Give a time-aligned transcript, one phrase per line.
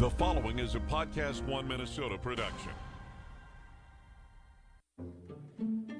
[0.00, 2.72] The following is a Podcast One Minnesota production.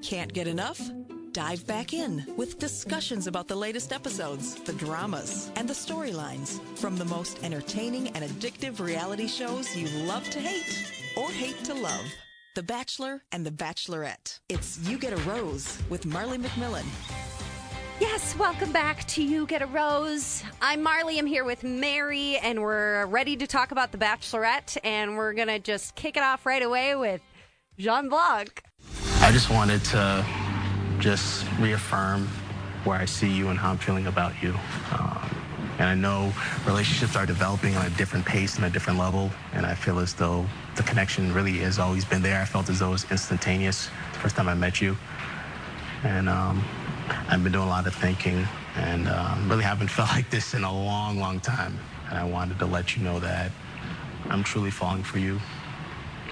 [0.01, 0.81] Can't get enough?
[1.33, 6.97] Dive back in with discussions about the latest episodes, the dramas, and the storylines from
[6.97, 12.05] the most entertaining and addictive reality shows you love to hate or hate to love.
[12.55, 14.39] The Bachelor and The Bachelorette.
[14.49, 16.87] It's You Get a Rose with Marley McMillan.
[18.01, 20.41] Yes, welcome back to You Get a Rose.
[20.59, 21.19] I'm Marley.
[21.19, 24.75] I'm here with Mary, and we're ready to talk about The Bachelorette.
[24.83, 27.21] And we're going to just kick it off right away with
[27.77, 28.63] Jean Blanc.
[29.19, 30.25] I just wanted to
[30.97, 32.27] just reaffirm
[32.85, 34.55] where I see you and how I'm feeling about you.
[34.97, 35.35] Um,
[35.77, 36.33] and I know
[36.65, 39.29] relationships are developing on a different pace and a different level.
[39.53, 42.41] And I feel as though the connection really has always been there.
[42.41, 44.97] I felt as though it was instantaneous the first time I met you.
[46.03, 46.65] And um,
[47.29, 50.63] I've been doing a lot of thinking and um, really haven't felt like this in
[50.63, 51.77] a long, long time.
[52.09, 53.51] And I wanted to let you know that
[54.29, 55.39] I'm truly falling for you.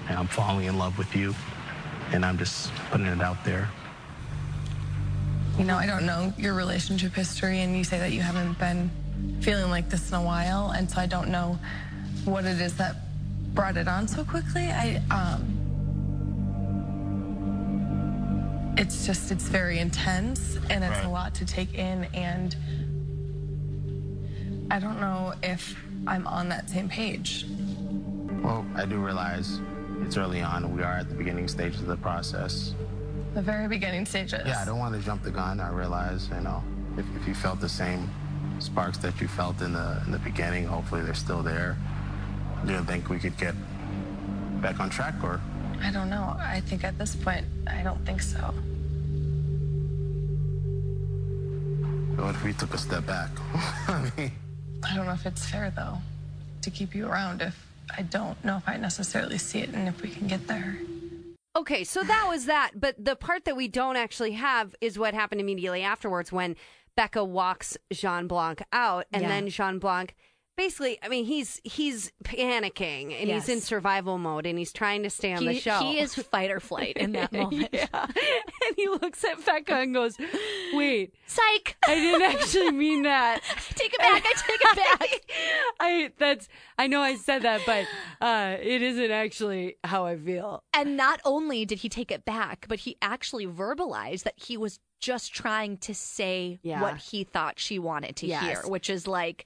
[0.07, 1.33] And I'm falling in love with you.
[2.11, 3.69] And I'm just putting it out there.
[5.57, 8.89] You know, I don't know your relationship history, and you say that you haven't been
[9.41, 11.59] feeling like this in a while, and so I don't know
[12.23, 12.95] what it is that
[13.53, 14.63] brought it on so quickly.
[14.63, 15.58] I, um,
[18.79, 21.05] it's just, it's very intense, and it's Right.
[21.05, 22.55] a lot to take in, and
[24.71, 25.75] I don't know if
[26.07, 27.45] I'm on that same page.
[28.41, 29.59] Well, I do realize
[30.01, 30.73] it's early on.
[30.75, 32.73] We are at the beginning stages of the process.
[33.33, 34.43] The very beginning stages.
[34.45, 35.59] Yeah, I don't want to jump the gun.
[35.59, 36.63] I realize, you know,
[36.97, 38.09] if, if you felt the same
[38.59, 41.77] sparks that you felt in the in the beginning, hopefully they're still there.
[42.65, 43.55] Do you think we could get
[44.61, 45.39] back on track, or
[45.81, 46.35] I don't know.
[46.39, 48.53] I think at this point, I don't think so.
[52.21, 53.29] What if we took a step back?
[53.87, 54.31] I mean,
[54.83, 55.97] I don't know if it's fair though
[56.61, 57.65] to keep you around if
[57.97, 60.77] I don't know if I necessarily see it and if we can get there.
[61.55, 62.71] Okay, so that was that.
[62.75, 66.55] But the part that we don't actually have is what happened immediately afterwards when
[66.95, 69.29] Becca walks Jean Blanc out, and Yeah.
[69.29, 70.15] then Jean Blanc.
[70.59, 75.09] Basically, I mean, he's he's panicking and he's in survival mode and he's trying to
[75.09, 75.79] stay on the show.
[75.79, 77.69] he is fight or flight in that moment.
[77.71, 77.87] yeah.
[78.67, 80.17] And he looks at Becca and goes,
[80.73, 81.77] Wait, Psych!
[81.87, 83.39] I didn't actually mean that.
[83.75, 84.21] Take it back.
[84.25, 85.19] I take it back.
[85.79, 87.85] I that's I know I said that, but
[88.19, 90.63] uh, it isn't actually how I feel.
[90.73, 94.81] And not only did he take it back, but he actually verbalized that he was
[94.99, 96.81] just trying to say Yeah.
[96.81, 98.43] what he thought she wanted to Yes.
[98.43, 99.45] hear, which is like,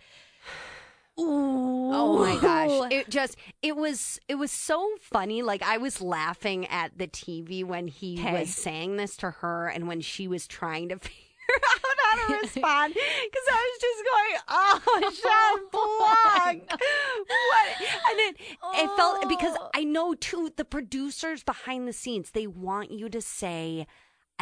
[1.19, 1.91] ooh.
[1.93, 2.91] Oh my gosh.
[2.91, 5.41] It just it was it was so funny.
[5.41, 8.39] Like I was laughing at the TV when he Okay.
[8.39, 11.15] was saying this to her and when she was trying to figure
[11.49, 16.81] out how to respond because I was just going, "Oh, oh Jean Blanc,
[17.27, 18.35] what?" And it
[18.75, 19.69] it felt because Oh.
[19.75, 23.85] I know too the producers behind the scenes they want you to say.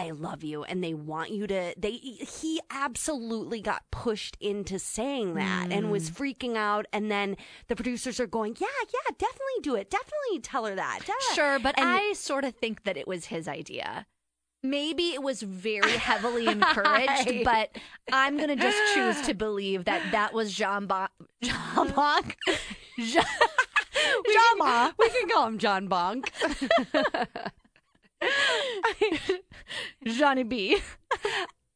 [0.01, 1.73] I love you, and they want you to.
[1.77, 6.15] They he absolutely got pushed into saying that and was Mm.
[6.17, 10.65] freaking out, and then the producers are going, "Yeah, yeah, definitely do it, definitely tell
[10.65, 14.07] her that." da." Sure, but And- I sort of think that it was his idea.
[14.63, 17.75] Maybe it was very heavily encouraged, but
[18.11, 21.09] I'm going to just choose to believe that that was Jean Bonk.
[21.43, 22.35] Jean Bonk?
[22.97, 23.23] Jean,
[24.27, 26.29] we can, we can call him John Bonk.
[30.05, 30.77] Johnny B.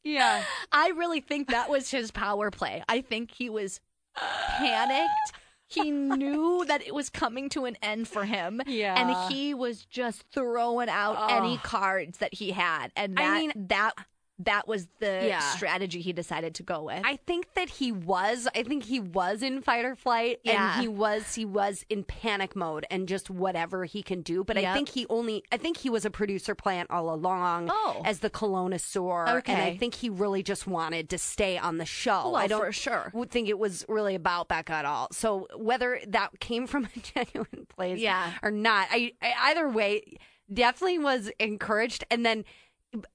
[0.04, 0.42] yeah,
[0.72, 2.82] I really think that was his power play.
[2.88, 3.80] I think he was
[4.16, 5.32] panicked.
[5.68, 8.62] He knew that it was coming to an end for him.
[8.66, 8.94] Yeah.
[9.00, 11.60] And he was just throwing out any Oh.
[11.64, 12.92] cards that he had.
[12.94, 13.92] And that I mean- that
[14.38, 15.40] that was the Yeah.
[15.40, 17.00] strategy he decided to go with.
[17.04, 18.46] I think that he was.
[18.54, 20.72] I think he was in fight or flight, Yeah.
[20.74, 21.34] and he was.
[21.36, 24.44] He was in panic mode and just whatever he can do.
[24.44, 25.42] But I think he only.
[25.50, 27.70] I think he was a producer plant all along.
[27.72, 28.02] Oh.
[28.04, 32.24] as the colonosaur, and I think he really just wanted to stay on the show.
[32.30, 33.10] Well, I don't for sure.
[33.14, 35.08] would think it was really about Becca at all.
[35.12, 38.32] So whether that came from a genuine place, Yeah.
[38.42, 40.18] or not, I, I either way
[40.52, 42.44] definitely was encouraged, and then.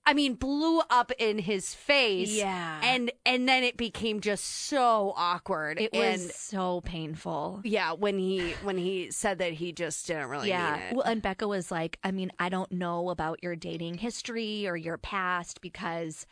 [0.05, 2.31] I mean, blew up in his face.
[2.31, 2.79] Yeah.
[2.83, 5.79] And and then it became just so awkward.
[5.79, 7.61] it and was so painful.
[7.63, 10.73] yeah, when he when he said that he just didn't really yeah.
[10.73, 10.95] mean it.
[10.95, 14.75] Well, and Becca was like, I mean, I don't know about your dating history or
[14.75, 16.25] your past because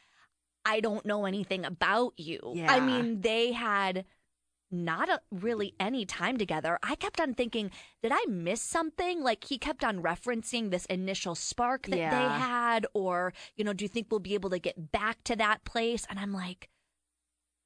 [0.66, 2.40] I don't know anything about you.
[2.68, 4.06] I mean, they had
[4.72, 6.80] not a, really any time together.
[6.84, 7.72] I kept on thinking,
[8.02, 9.24] did I miss something?
[9.24, 13.86] Like he kept on referencing this initial spark that they had, or, you know, do
[13.86, 16.06] you think we'll be able to get back to that place?
[16.10, 16.70] And I'm like,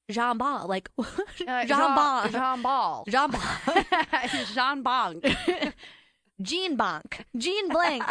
[0.10, 1.06] Jean Ball, like Uh,
[1.38, 3.04] Jean Jean Ball, Jean Ball.
[3.10, 3.42] Jean Ball,
[4.54, 5.74] Jean Bonk.
[6.42, 8.04] Jean Blanc, Jean Blanc.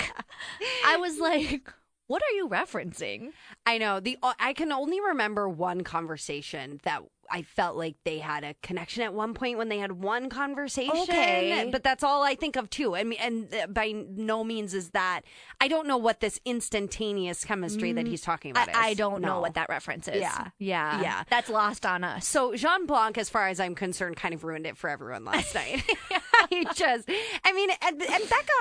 [0.86, 1.72] I was like,
[2.12, 3.30] what are you referencing?
[3.64, 8.44] I know the I can only remember one conversation that I felt like they had
[8.44, 10.94] a connection at one point when they had one conversation.
[11.04, 11.70] Okay.
[11.72, 12.94] but that's all I think of too.
[12.94, 15.22] I mean, and uh, by no means is that
[15.58, 18.74] I don't know what this instantaneous chemistry that he's talking about is.
[18.74, 20.20] Mm, I, I don't know what that reference is.
[20.20, 20.48] Yeah.
[20.58, 21.24] yeah, Yeah.
[21.30, 22.26] That's lost on us.
[22.28, 25.54] So Jean Blanc, as far as I'm concerned, kind of ruined it for everyone last
[25.54, 25.82] night.
[26.50, 27.08] he just,
[27.44, 28.52] I mean, and, and Becca,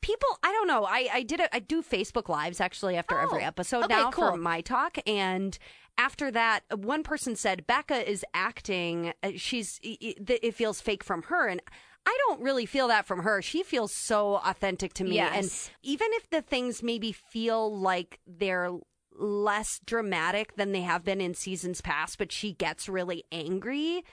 [0.00, 0.84] people, I don't know.
[0.84, 1.48] I, I did it.
[1.52, 5.58] I do Facebook lives actually after every Oh, episode okay, now for my talk, and
[5.96, 9.12] after that, one person said Becca is acting.
[9.22, 11.60] uh, She's it, it feels fake from her, and.
[12.06, 13.42] I don't really feel that from her.
[13.42, 15.16] She feels so authentic to me.
[15.16, 15.68] Yes.
[15.68, 18.70] And even if the things maybe feel like they're
[19.14, 24.04] less dramatic than they have been in seasons past, but she gets really angry,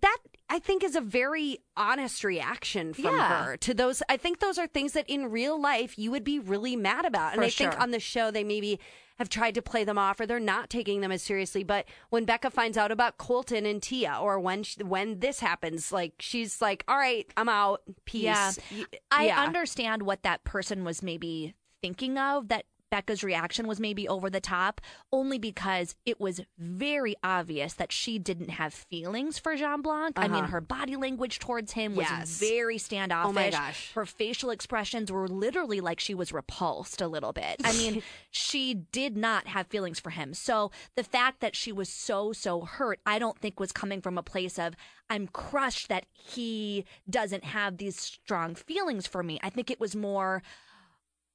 [0.00, 0.18] that
[0.48, 3.44] I think is a very honest reaction from Yeah.
[3.44, 4.02] her to those.
[4.08, 7.32] I think those are things that in real life you would be really mad about.
[7.32, 8.78] And For I think on the show they maybe
[9.18, 11.62] have tried to play them off or they're not taking them as seriously.
[11.62, 15.92] But when Becca finds out about Colton and Tia, or when she, when this happens,
[15.92, 17.82] like she's like, "All right, I'm out.
[18.06, 18.52] Peace." Yeah.
[18.74, 19.42] Y- I yeah.
[19.42, 24.38] understand what that person was maybe thinking of that Becca's reaction was maybe over the
[24.38, 30.18] top only because it was very obvious that she didn't have feelings for Jean Blanc.
[30.18, 30.46] I mean, Uh-huh.
[30.48, 32.38] her body language towards him was Yes.
[32.38, 33.30] very standoffish.
[33.30, 33.92] Oh my gosh.
[33.94, 37.56] Her facial expressions were literally like she was repulsed a little bit.
[37.64, 40.34] I mean, she did not have feelings for him.
[40.34, 44.18] So the fact that she was so, so hurt, I don't think was coming from
[44.18, 44.74] a place of,
[45.08, 49.40] I'm crushed that he doesn't have these strong feelings for me.
[49.42, 50.42] I think it was more,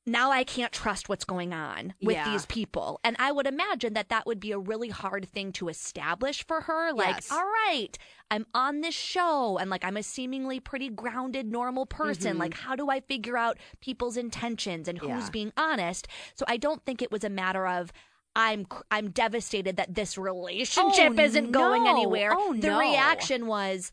[0.07, 2.31] now I can't trust what's going on with Yeah.
[2.31, 3.00] these people.
[3.04, 6.62] And I would imagine that that would be a really hard thing to establish for
[6.62, 6.94] her.
[6.94, 7.31] Like, Yes.
[7.31, 7.95] all right,
[8.31, 12.38] I'm on this show and like I'm a seemingly pretty grounded, normal person.
[12.38, 15.19] Like, how do I figure out people's intentions and who's Mm-hmm.
[15.19, 15.30] Yeah.
[15.31, 16.07] being honest?
[16.36, 17.92] So I don't think it was a matter of,
[18.36, 22.33] I'm I'm devastated that this relationship Oh, isn't going anywhere.
[22.38, 22.80] Oh, the no.
[22.80, 23.92] reaction was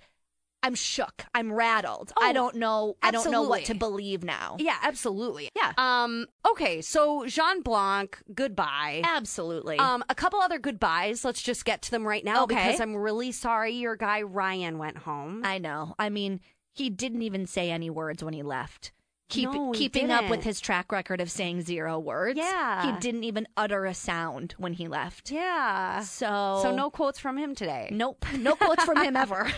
[0.64, 1.26] I'm shook.
[1.34, 2.12] I'm rattled.
[2.20, 4.56] I Oh, don't know I don't know what to believe now.
[4.58, 5.50] Yeah, absolutely.
[5.54, 5.72] Yeah.
[5.78, 6.26] Um.
[6.50, 6.80] Okay.
[6.80, 9.02] So Jean Blanc, goodbye.
[9.04, 9.78] Absolutely.
[9.78, 11.24] Um, a couple other goodbyes.
[11.24, 12.54] Let's just get to them right now Okay.
[12.54, 15.42] because I'm really sorry your guy Ryan went home.
[15.44, 15.94] I know.
[15.98, 16.40] I mean,
[16.72, 18.92] he didn't even say any words when he left.
[19.30, 22.36] Keep, No, keeping up with his track record of saying zero words.
[22.38, 22.84] Yeah.
[22.94, 25.30] He didn't even utter a sound when he left.
[25.30, 26.00] yeah.
[26.00, 27.88] So So no quotes from him today.
[27.90, 28.24] Nope.
[28.38, 29.50] No quotes from him ever.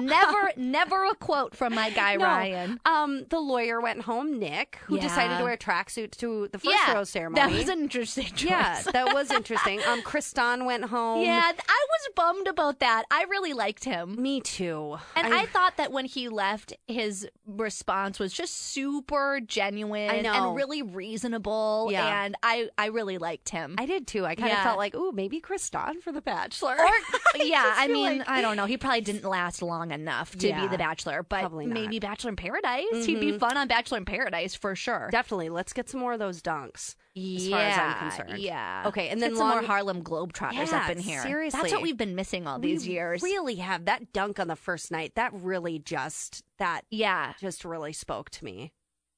[0.00, 2.24] Never never a quote from my guy No.
[2.24, 2.80] Ryan.
[2.84, 6.74] Um, the lawyer went home, Nick, who decided to wear a tracksuit to the first
[6.74, 7.40] yeah, rose ceremony.
[7.40, 8.44] That was an interesting choice.
[8.50, 9.80] yeah, that was interesting.
[9.88, 11.22] Um, Kristan went home.
[11.24, 13.04] Yeah, I was bummed about that.
[13.10, 14.20] I really liked him.
[14.20, 14.96] me too.
[15.16, 20.56] And I, thought that when he left, his response was just super genuine I and
[20.56, 21.88] really reasonable.
[21.90, 22.24] Yeah.
[22.24, 23.76] And I, I really liked him.
[23.78, 24.24] I did too.
[24.24, 24.64] I kind of Yeah.
[24.64, 26.76] felt like, ooh, maybe Kristan for the Bachelor.
[27.36, 28.66] yeah, I mean, like- I don't know.
[28.66, 31.44] He probably didn't last long enough to Yeah, be the Bachelor, but.
[31.44, 31.72] Mm-hmm.
[31.72, 33.04] maybe Bachelor in Paradise.
[33.04, 35.08] He'd be fun on Bachelor in Paradise for sure.
[35.10, 35.50] Definitely.
[35.50, 36.94] Let's get some more of those dunks.
[37.16, 38.38] As far as I'm concerned.
[38.40, 38.84] Yeah.
[38.86, 41.22] Okay, and then get some more Harlem Globetrotters Yeah, up in here.
[41.22, 41.60] seriously.
[41.60, 43.22] That's what we've been missing all these We years.
[43.22, 45.14] Really have that dunk on the first night.
[45.14, 48.72] That really just that yeah, just really spoke to me.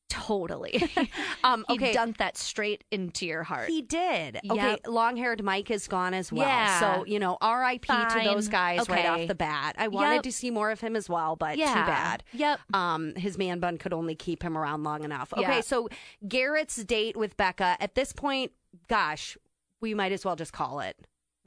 [0.09, 0.83] Totally.
[1.45, 1.95] Um, he okay.
[1.95, 3.69] dunked that straight into your heart.
[3.69, 4.41] He did.
[4.51, 6.45] Okay, long haired Mike is gone as well.
[6.49, 6.81] Yeah.
[6.81, 9.77] So, you know, RIP to those guys right off the bat.
[9.79, 10.23] I wanted Yep.
[10.25, 11.67] to see more of him as well, but yeah.
[11.69, 12.25] too bad.
[12.33, 12.61] Yep.
[12.75, 15.33] Um, his man bun could only keep him around long enough.
[15.35, 15.61] Okay, Yeah.
[15.61, 15.89] so
[16.27, 18.51] Garrett's date with Becca, at this point,
[18.89, 19.37] gosh,
[19.81, 20.97] we might as well just call it.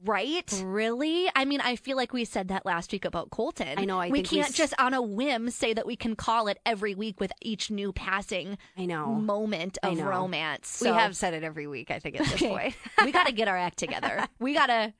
[0.04, 0.62] Right?
[0.64, 1.28] Really?
[1.36, 3.78] I mean, I feel like we said that last week about Colton.
[3.78, 6.48] I know, I we can't s- just on a whim say that we can call
[6.48, 9.06] it every week with each new passing I know.
[9.08, 10.04] moment of know.
[10.06, 10.80] romance.
[10.82, 12.74] We have said it every week, I think, at this point.
[13.04, 14.26] we got to get our act together.
[14.38, 14.94] We got to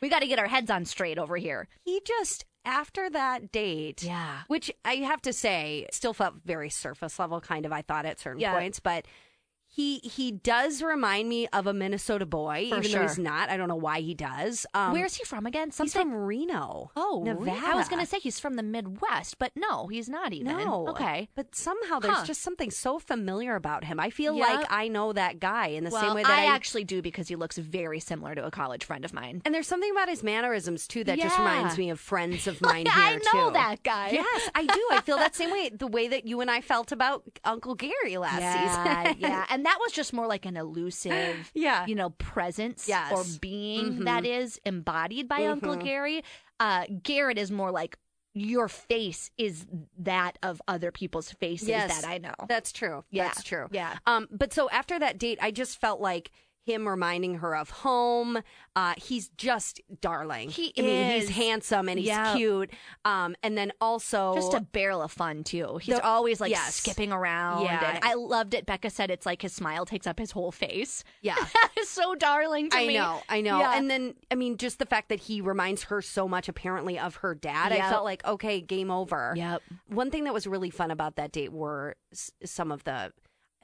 [0.00, 1.68] we got to get our heads on straight over here.
[1.84, 4.38] he just after that date Yeah.
[4.48, 8.18] which i have to say still felt very surface level kind of i thought at
[8.20, 8.54] certain Yeah.
[8.54, 9.04] points but
[9.74, 13.56] he he does remind me of a minnesota boy For even though he's not i
[13.56, 15.70] don't know why he does um, Where's he from again?
[15.76, 19.52] he's from reno Oh, nevada I was going to say he's from the Midwest, but
[19.56, 20.52] no, he's not even.
[20.56, 21.28] no Okay.
[21.34, 22.24] but somehow there's Huh.
[22.26, 24.46] just something so familiar about him i feel Yeah.
[24.56, 27.00] like i know that guy in the well, same way that I, I, actually do
[27.00, 29.40] because he looks very similar to a college friend of mine.
[29.44, 32.84] and there's something about his mannerisms too that just reminds me of friends of mine
[32.86, 33.52] here I know too.
[33.54, 34.10] that guy.
[34.12, 34.82] Yes, I do.
[34.90, 35.70] I feel that same way.
[35.70, 39.16] The way that you and I felt about Uncle Gary last yeah, season.
[39.20, 39.46] yeah.
[39.48, 41.86] And And that was just more like an elusive, Yeah.
[41.86, 43.12] you know, presence Yes.
[43.12, 44.04] or being Mhm.
[44.06, 45.84] that is embodied by Uncle Mhm.
[45.84, 46.24] Gary.
[46.58, 47.96] Uh, Garrett is more like
[48.34, 49.64] your face is
[49.96, 52.00] that of other people's faces Yes.
[52.00, 52.34] that I know.
[52.48, 53.04] That's true.
[53.12, 53.28] Yeah.
[53.28, 53.68] That's true.
[53.70, 53.98] Yeah.
[54.04, 56.32] Um, but so after that date, I just felt like
[56.64, 58.38] him reminding her of home.
[58.76, 60.48] Uh, he's just darling.
[60.48, 62.34] He I mean, he's handsome and he's Yeah.
[62.36, 62.70] cute.
[63.04, 65.78] Um, and then also just a barrel of fun too.
[65.78, 66.76] He's The- always like yes.
[66.76, 67.64] skipping around.
[67.64, 67.96] Yeah.
[67.96, 68.64] And I loved it.
[68.64, 71.04] Becca said it's like his smile takes up his whole face.
[71.20, 71.36] yeah.
[71.52, 72.94] That is so darling to I me.
[72.94, 73.58] know, I know.
[73.58, 73.76] Yeah.
[73.76, 77.16] And then, I mean, just the fact that he reminds her so much, apparently, of
[77.16, 79.32] her dad, I felt like, okay, game over.
[79.36, 79.62] Yep.
[79.88, 83.12] One thing that was really fun about that date were s- some of the.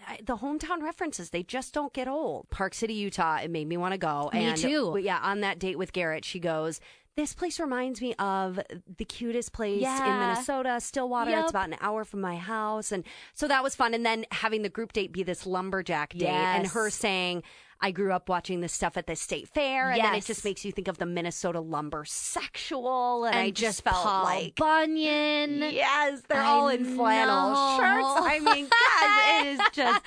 [0.06, 2.48] I- The hometown references, they just don't get old.
[2.50, 4.30] Park City, Utah, it made me want to go.
[4.32, 4.96] Me and too.
[5.02, 6.80] Yeah, on that date with Garrett, she goes,
[7.16, 8.60] This place reminds me of
[8.96, 11.30] the cutest place in Minnesota, Stillwater.
[11.32, 11.40] Yep.
[11.42, 12.92] It's about an hour from my house.
[12.92, 13.02] And
[13.34, 13.92] so that was fun.
[13.92, 17.42] And then having the group date be this lumberjack date and her saying,
[17.80, 20.64] I grew up watching this stuff at the state fair, and then it just makes
[20.64, 25.60] you think of the Minnesota lumber sexual, and, And I just, felt Paul like Bunyan.
[25.72, 27.76] yes, they're I all in flannel know.
[27.78, 28.26] shirts.
[28.26, 30.02] I mean, God, it is just.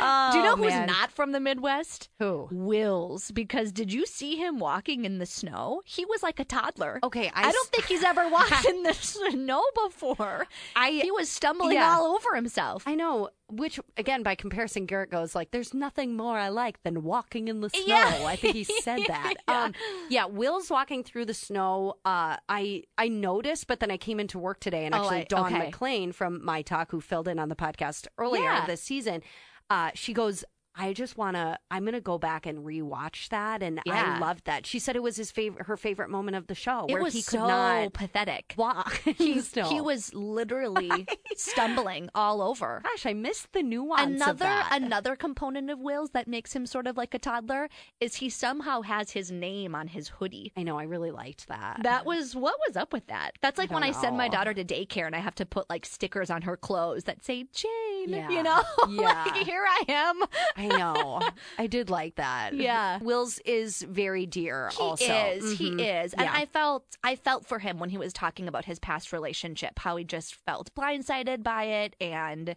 [0.00, 0.86] Oh, Do you know oh, who's man.
[0.86, 2.08] not from the Midwest?
[2.18, 2.48] Who?
[2.52, 3.30] Wills.
[3.30, 5.82] Because did you see him walking in the snow?
[5.84, 7.00] He was like a toddler.
[7.02, 10.46] Okay, I don't think he's ever walked in the snow before.
[10.76, 11.94] I- he was stumbling yeah.
[11.96, 12.82] all over himself.
[12.86, 13.30] I know.
[13.50, 17.62] Which again, by comparison, Garrett goes like, "There's nothing more I like than walking in
[17.62, 18.24] the snow." Yeah.
[18.26, 19.34] I think he said that.
[19.48, 19.62] Yeah.
[19.64, 19.74] Um,
[20.10, 21.94] yeah, Wills walking through the snow.
[22.04, 25.24] Uh, I I noticed, but then I came into work today, and Oh, actually, I-
[25.30, 25.66] Dawn okay.
[25.66, 28.66] McLean from My Talk, who filled in on the podcast earlier Yeah.
[28.66, 29.22] this season,
[29.70, 30.44] uh, she goes.
[30.78, 31.58] I just want to.
[31.70, 34.14] I'm going to go back and rewatch that, and Yeah.
[34.16, 34.64] I loved that.
[34.64, 37.12] She said it was his favorite, her favorite moment of the show, it where was
[37.14, 38.54] he could so not pathetic.
[38.56, 39.02] walk.
[39.18, 41.06] He, he was literally
[41.36, 42.80] stumbling all over.
[42.84, 44.68] Gosh, I missed the nuance of another that.
[44.80, 47.68] another component of Wills that makes him sort of like a toddler
[48.00, 50.52] is he somehow has his name on his hoodie.
[50.56, 50.78] I know.
[50.78, 51.80] I really liked that.
[51.82, 53.32] That was what was up with that.
[53.40, 55.84] That's like when I send my daughter to daycare and I have to put like
[55.86, 58.08] stickers on her clothes that say Jane.
[58.10, 58.28] Yeah.
[58.30, 59.24] You know, Yeah.
[59.26, 60.22] like here I am.
[60.56, 61.20] I know.
[61.58, 62.54] I did like that.
[62.54, 62.98] Yeah.
[62.98, 64.70] Wills is very dear.
[64.72, 65.58] He also, is.
[65.58, 66.04] He Mhm.
[66.04, 66.12] is.
[66.14, 66.32] And Yeah.
[66.34, 69.96] I felt I felt for him when he was talking about his past relationship, how
[69.96, 72.54] he just felt blindsided by it and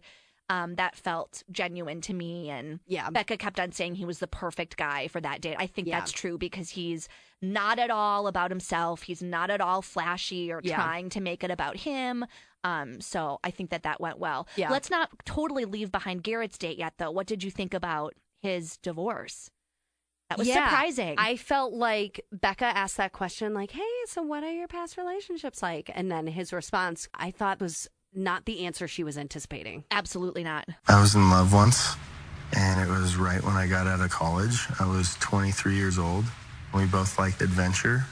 [0.52, 2.50] um, that felt genuine to me.
[2.50, 3.08] And Yeah.
[3.10, 5.56] Becca kept on saying he was the perfect guy for that date.
[5.58, 5.98] I think Yeah.
[5.98, 7.08] that's true because he's
[7.40, 9.02] not at all about himself.
[9.02, 10.74] He's not at all flashy or Yeah.
[10.76, 12.26] trying to make it about him.
[12.64, 14.46] Um, so I think that that went well.
[14.56, 14.70] Yeah.
[14.70, 17.10] Let's not totally leave behind Garrett's date yet, though.
[17.10, 19.50] What did you think about his divorce?
[20.28, 20.68] That was Yeah.
[20.68, 21.14] surprising.
[21.18, 25.62] I felt like Becca asked that question, like, "Hey, so what are your past relationships
[25.62, 29.84] like?" And then his response, I thought was not the answer she was anticipating.
[29.90, 30.68] Absolutely not.
[30.88, 31.94] I was in love once,
[32.56, 34.66] and it was right when I got out of college.
[34.78, 36.24] I was 23 years old.
[36.74, 38.04] We both liked adventure,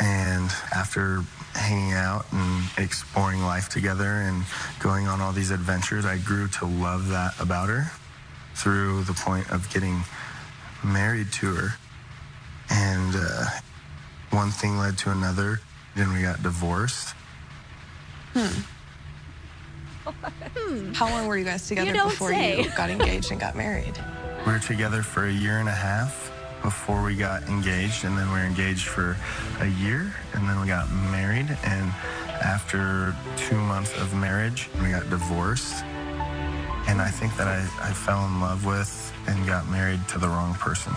[0.00, 1.22] and after
[1.54, 4.44] hanging out and exploring life together and
[4.80, 7.90] going on all these adventures, I grew to love that about her
[8.54, 10.02] through the point of getting
[10.84, 11.68] married to her.
[12.70, 13.44] And uh,
[14.30, 15.60] one thing led to another.
[15.96, 17.14] Then we got divorced.
[20.56, 20.92] Hmm.
[20.92, 22.62] How long were you guys together don't before say.
[22.62, 23.98] you got engaged and got married?
[24.46, 28.26] We were together for a year and a half before we got engaged, and then
[28.28, 29.16] we were engaged for
[29.60, 31.56] a year, and then we got married.
[31.64, 31.92] And
[32.42, 35.84] after two months of marriage, we got divorced.
[36.88, 40.28] And I think that I, I fell in love with and got married to the
[40.28, 40.92] wrong person.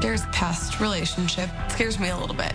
[0.00, 2.52] Garrett's past relationship scares me a little bit.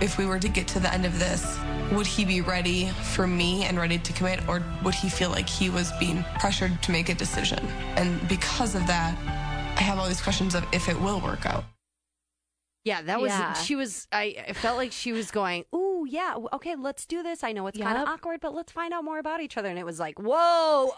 [0.00, 1.58] If we were to get to the end of this,
[1.92, 5.48] would he be ready for me and ready to commit, or would he feel like
[5.48, 7.58] he was being pressured to make a decision?
[7.96, 9.16] And because of that,
[9.78, 11.64] I have all these questions of if it will work out.
[12.84, 13.52] Yeah, that was Yeah.
[13.54, 14.06] she was.
[14.12, 17.66] I, I felt like she was going, "Ooh, yeah, okay, let's do this." I know
[17.66, 19.68] it's kind of awkward, but let's find out more about each other.
[19.68, 20.34] And it was like, "Whoa,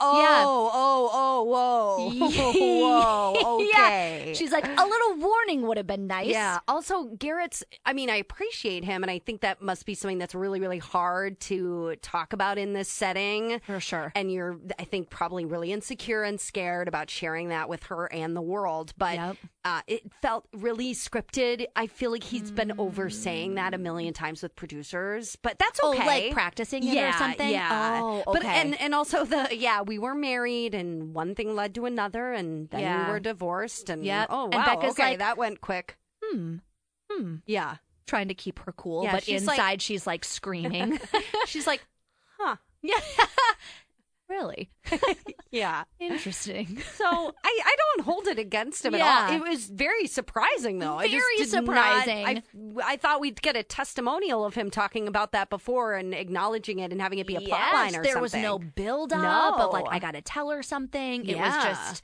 [0.00, 0.44] oh, Yeah.
[0.46, 2.10] oh, oh, whoa,
[3.34, 4.32] whoa, okay." Yeah.
[4.34, 6.28] She's like, a little warning would have been nice.
[6.28, 6.58] Yeah.
[6.68, 10.34] Also, Garrett's, I mean, I appreciate him, and I think that must be something that's
[10.34, 13.60] really, really hard to talk about in this setting.
[13.66, 14.12] For sure.
[14.14, 18.36] And you're, I think, probably really insecure and scared about sharing that with her and
[18.36, 18.92] the world.
[18.98, 19.36] But Yep.
[19.64, 21.66] uh, it felt really scripted.
[21.76, 24.97] I feel like he's been oversaying that a million times with producers,
[25.42, 26.06] but that's Oh, okay.
[26.06, 27.50] like practicing it or something?
[27.50, 28.00] Yeah.
[28.02, 28.38] Oh, okay.
[28.40, 32.32] But and and also the yeah, we were married, and one thing led to another,
[32.32, 33.06] and then Yeah.
[33.06, 34.26] we were divorced, and Yep.
[34.30, 35.96] oh And wow, Becca's okay, like- that went quick.
[36.24, 36.56] Hmm.
[37.10, 37.36] Hmm.
[37.46, 37.76] Yeah.
[38.06, 40.98] Trying to keep her cool, Yeah, but she's inside like- she's like screaming.
[41.46, 41.84] She's like,
[42.38, 42.56] huh.
[42.82, 43.00] yeah.
[44.28, 44.70] Really
[45.50, 45.84] Yeah.
[45.98, 46.80] interesting.
[46.94, 49.06] So I, I don't hold it against him Yeah.
[49.06, 49.36] at all.
[49.36, 50.96] It was very surprising, though.
[50.98, 52.26] I just Very not- surprising.
[52.26, 52.42] I,
[52.92, 56.92] I thought we'd get a testimonial of him talking about that before and acknowledging it
[56.92, 58.22] and having it be a plot Yes, line or there something.
[58.22, 59.64] was no build up no.
[59.66, 61.24] of like I got to tell her something.
[61.26, 61.64] It was Yeah.
[61.68, 62.02] just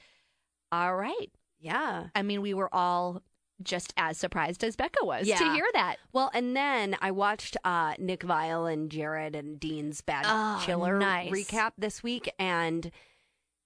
[0.73, 1.31] all right.
[1.61, 2.07] Yeah.
[2.15, 3.23] I mean, we were all
[3.63, 5.97] just as surprised as Becca was to hear that.
[6.13, 10.99] Well, and then I watched uh, Nick Viall and Jared and Dean's Bad Oh, Chiller
[10.99, 11.31] nice.
[11.31, 12.91] recap this week, and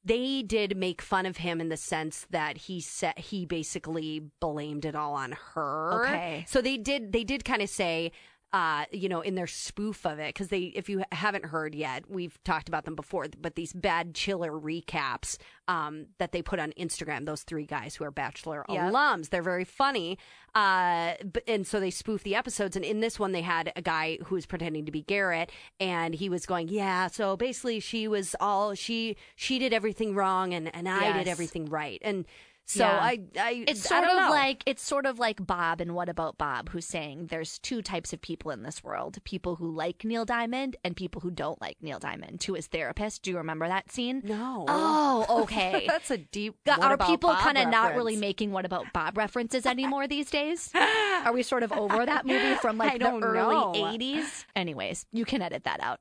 [0.09, 4.85] they did make fun of him in the sense that he said he basically blamed
[4.85, 6.05] it all on her.
[6.05, 6.45] Okay.
[6.49, 8.13] so they did they did kind of say.
[8.51, 12.05] Uh, you know, in their spoof of it, because they, if you haven't heard yet,
[12.09, 13.27] we've talked about them before.
[13.39, 15.37] But these bad chiller recaps
[15.69, 18.91] um, that they put on Instagram, those three guys who are Bachelor Yep.
[18.91, 20.17] alums, they're very funny.
[20.55, 22.75] Uh, but, and so they spoof the episodes.
[22.75, 26.15] And in this one, they had a guy who was pretending to be Garrett, and
[26.15, 30.75] he was going, "Yeah, so basically, she was all she she did everything wrong, and
[30.75, 32.25] and I did everything right." And
[32.69, 32.99] so Yeah.
[33.01, 34.31] I, I, It's I sort don't of know.
[34.31, 38.13] like it's sort of like Bob and What About Bob, who's saying there's two types
[38.13, 41.79] of people in this world: people who like Neil Diamond and people who don't like
[41.81, 42.41] Neil Diamond.
[42.43, 44.21] To his therapist, do you remember that scene?
[44.25, 44.67] no.
[44.69, 45.87] Oh, okay.
[45.89, 46.57] That's a deep.
[46.65, 50.71] What Are people kind of not really making what about Bob references anymore these days?
[51.25, 53.73] Are we sort of over that movie from I like the early know.
[53.75, 54.45] 80s?
[54.55, 55.99] Anyways, you can edit that out.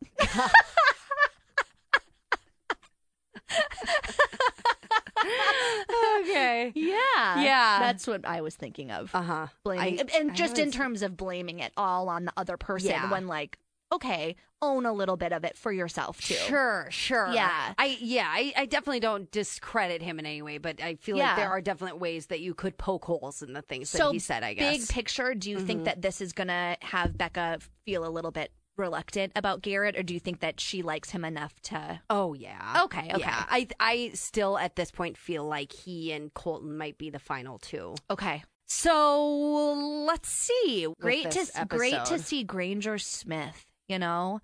[6.30, 6.72] okay.
[6.76, 7.42] Yeah.
[7.42, 7.80] Yeah.
[7.80, 9.14] That's what I was thinking of.
[9.14, 9.48] Uh huh.
[9.64, 12.92] blaming I- and I just in terms of blaming it all on the other person
[12.92, 13.12] Yeah.
[13.12, 13.58] when like
[13.92, 17.30] okay own a little bit of it for yourself too Sure, sure.
[17.32, 17.74] Yeah.
[17.78, 21.28] I yeah, I, I definitely don't discredit him in any way, but I feel Yeah.
[21.28, 24.14] like there are definite ways that you could poke holes in the things so that
[24.14, 24.64] he said, I guess.
[24.74, 24.82] Mm-hmm.
[24.82, 28.52] big picture do you think that this is gonna have becca feel a little bit
[28.78, 32.82] reluctant about garrett or do you think that she likes him enough to Oh yeah.
[32.86, 33.20] Okay, okay.
[33.20, 33.46] Yeah.
[33.50, 37.58] I I still at this point feel like he and Colton might be the final
[37.58, 37.96] two.
[38.10, 39.74] okay So
[40.08, 40.88] let's see.
[40.88, 44.42] with great to this great to see granger smith you know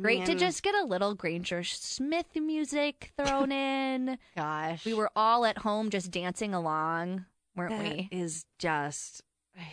[0.00, 4.84] great to just get a little granger smith music thrown in gosh.
[4.84, 7.24] we were all at home just dancing along
[7.56, 9.22] weren't That we is just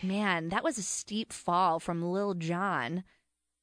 [0.02, 3.04] Man, that was a steep fall from Lil Jon.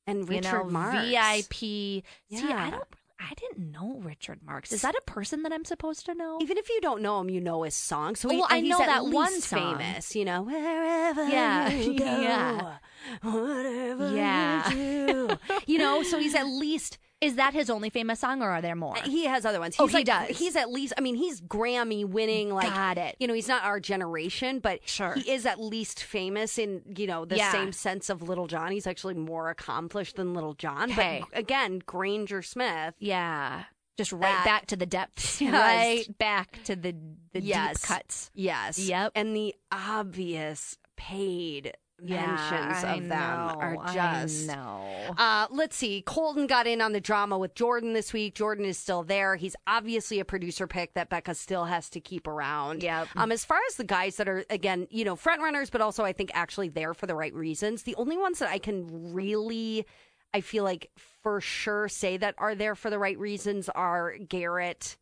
[0.07, 1.07] And You Richard know, Marx.
[1.07, 1.53] VIP.
[1.53, 2.83] See, I don't.
[3.19, 4.73] I didn't know Richard Marx.
[4.73, 6.39] Is that a person that I'm supposed to know?
[6.41, 8.15] Even if you don't know him, you know his song.
[8.17, 9.77] So he, Well, I he's know at that one song.
[9.77, 10.13] famous.
[10.13, 12.77] You know, wherever Yeah, you go, yeah.
[13.21, 14.69] whatever Yeah.
[14.71, 15.37] you do.
[15.67, 18.75] you know, so he's at least Is that his only famous song, or are there
[18.75, 18.95] more?
[19.05, 19.75] he has other ones.
[19.79, 20.37] Oh, he like, does.
[20.37, 20.93] He's at least.
[20.97, 22.49] I mean, he's Grammy winning.
[22.53, 23.15] Like, Got it.
[23.19, 25.13] You know, he's not our generation, but Sure.
[25.15, 27.51] he is at least famous in you know the Yeah.
[27.51, 28.71] same sense of Little John.
[28.71, 30.91] He's actually more accomplished than Little John.
[30.91, 31.23] Okay.
[31.29, 32.93] But again, Granger Smith.
[32.99, 33.63] yeah,
[33.97, 35.39] just right That- back to the depths.
[35.41, 35.53] Yes.
[36.07, 36.95] Right back to the
[37.33, 37.81] the Yes.
[37.81, 38.31] deep cuts.
[38.33, 38.77] Yes.
[38.79, 39.11] Yep.
[39.15, 44.47] And the obvious paid mentions I of them know, are just.
[44.47, 44.85] know.
[45.17, 46.01] Uh, let's see.
[46.01, 48.35] Colton got in on the drama with Jordan this week.
[48.35, 49.35] Jordan is still there.
[49.35, 52.83] He's obviously a producer pick that Becca still has to keep around.
[52.83, 53.07] Yep.
[53.15, 56.03] Um, as far as the guys that are again, you know, front runners, but also
[56.03, 57.83] I think actually there for the right reasons.
[57.83, 59.85] The only ones that I can really,
[60.33, 60.89] I feel like
[61.21, 64.97] for sure say that are there for the right reasons are Garrett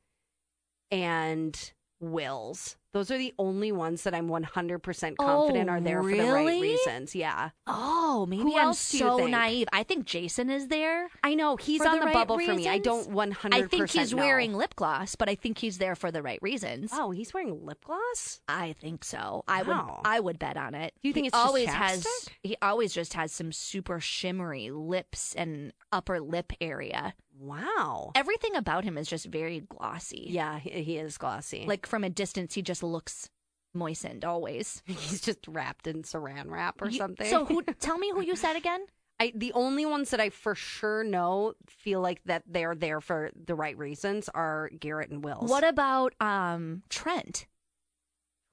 [0.91, 2.75] and Wills.
[2.93, 6.61] Those are the only ones that I'm 100% confident Oh, are there for the right
[6.61, 7.15] reasons.
[7.15, 7.51] Yeah.
[7.65, 9.67] Oh, maybe Who I'm so naive.
[9.71, 11.09] I think Jason is there.
[11.23, 12.67] I know he's on the right bubble for me.
[12.67, 13.53] I don't 100%.
[13.53, 14.21] I think he's know.
[14.21, 16.91] wearing lip gloss, but I think he's there for the right reasons.
[16.93, 18.41] Oh, he's wearing lip gloss?
[18.47, 19.43] I think so.
[19.47, 20.01] I Wow.
[20.03, 20.93] would I would bet on it.
[21.01, 24.69] Do you think he it's just always has he always just has some super shimmery
[24.69, 27.13] lips and upper lip area.
[27.41, 28.11] Wow.
[28.13, 30.27] Everything about him is just very glossy.
[30.29, 31.65] Yeah, he, he is glossy.
[31.67, 33.29] Like from a distance he just looks
[33.73, 34.83] moistened always.
[34.85, 37.27] he's just wrapped in saran wrap or You- something.
[37.27, 38.85] So who tell me who you said again?
[39.19, 43.31] I the only ones that I for sure know feel like that they're there for
[43.35, 45.49] the right reasons are Garrett and Wills.
[45.49, 47.47] What about um Trent?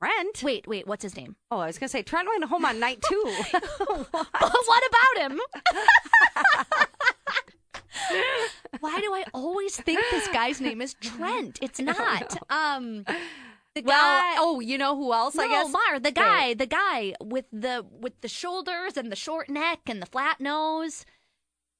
[0.02, 0.42] Trent?
[0.42, 1.36] Wait, wait, what's his name?
[1.50, 3.24] Oh, I was gonna say Trent went home on night two.
[3.86, 5.40] what about him?
[8.80, 11.58] Why do I always think this guy's name is Trent?
[11.62, 12.36] It's not.
[12.50, 13.04] Um
[13.74, 15.34] the well, guy oh, you know who else?
[15.34, 19.16] no, I guess Mar, the guy, the guy with the with the shoulders and the
[19.16, 21.04] short neck and the flat nose.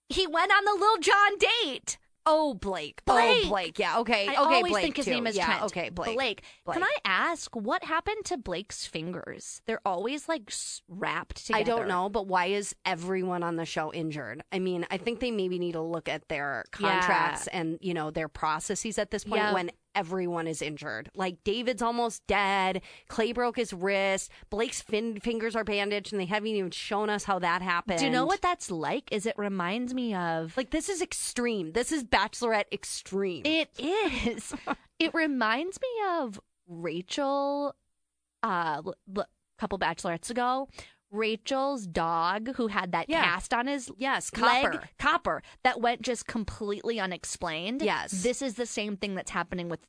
[0.09, 1.99] He went on the Lil Jon date.
[2.31, 3.01] Oh, Blake.
[3.07, 3.45] Oh, Blake.
[3.45, 3.79] Oh, Blake.
[3.79, 3.99] Yeah.
[4.01, 4.29] Okay.
[4.29, 4.37] I okay.
[4.37, 5.13] always Blake think his too.
[5.13, 5.63] name is yeah, Trent.
[5.63, 5.89] Okay.
[5.89, 6.15] Blake.
[6.15, 6.43] Blake.
[6.71, 9.63] Can I ask what happened to Blake's fingers?
[9.67, 10.53] They're always like
[10.89, 11.61] wrapped together.
[11.61, 14.43] I don't know, but why is everyone on the show injured?
[14.53, 18.11] I mean, I think they maybe need to look at their contracts and you know
[18.11, 19.55] their processes at this point Yeah.
[19.55, 21.11] when everyone is injured.
[21.15, 22.83] Like David's almost dead.
[23.09, 24.31] Clay broke his wrist.
[24.49, 27.99] Blake's fin- fingers are bandaged, and they haven't even shown us how that happened.
[27.99, 29.11] Do you know what that's like?
[29.11, 31.73] Is it reminds me of Like this is extreme.
[31.73, 33.43] This is Bachelorette extreme.
[33.45, 34.55] It is.
[35.01, 37.75] it reminds me of Rachel,
[38.45, 38.83] uh,
[39.17, 39.25] a
[39.59, 40.69] couple bachelorettes ago.
[41.11, 43.23] Rachel's dog, who had that Yeah.
[43.25, 44.89] cast on his yes, leg, copper.
[44.99, 47.83] copper, that went just completely unexplained.
[47.83, 48.11] Yes.
[48.23, 49.81] this is the same thing that's happening with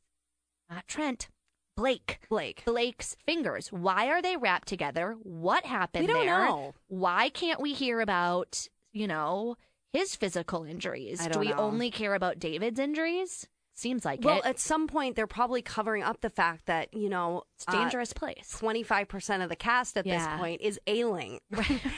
[0.70, 1.30] not Trent,
[1.76, 2.20] Blake.
[2.30, 2.64] Blake.
[2.66, 3.72] Blake's fingers.
[3.72, 5.14] Why are they wrapped together?
[5.24, 6.46] What happened We don't there?
[6.46, 6.74] know.
[6.88, 9.56] Why can't we hear about, you know,
[9.94, 11.26] his physical injuries?
[11.28, 11.58] Do we know.
[11.58, 13.48] only care about David's injuries?
[13.80, 14.26] Seems like it.
[14.26, 14.46] Well, it.
[14.46, 18.12] at some point, they're probably covering up the fact that you know It's a dangerous
[18.12, 18.56] place.
[18.60, 20.18] Twenty five percent of the cast at Yeah.
[20.18, 21.40] this point is ailing.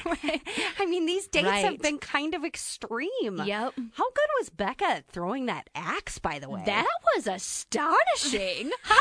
[0.05, 0.41] Right.
[0.79, 3.41] I mean, these dates have been kind of extreme.
[3.43, 3.73] Yep.
[3.93, 6.19] How good was Becca at throwing that axe?
[6.19, 8.71] By the way, That was astonishing.
[8.83, 8.95] How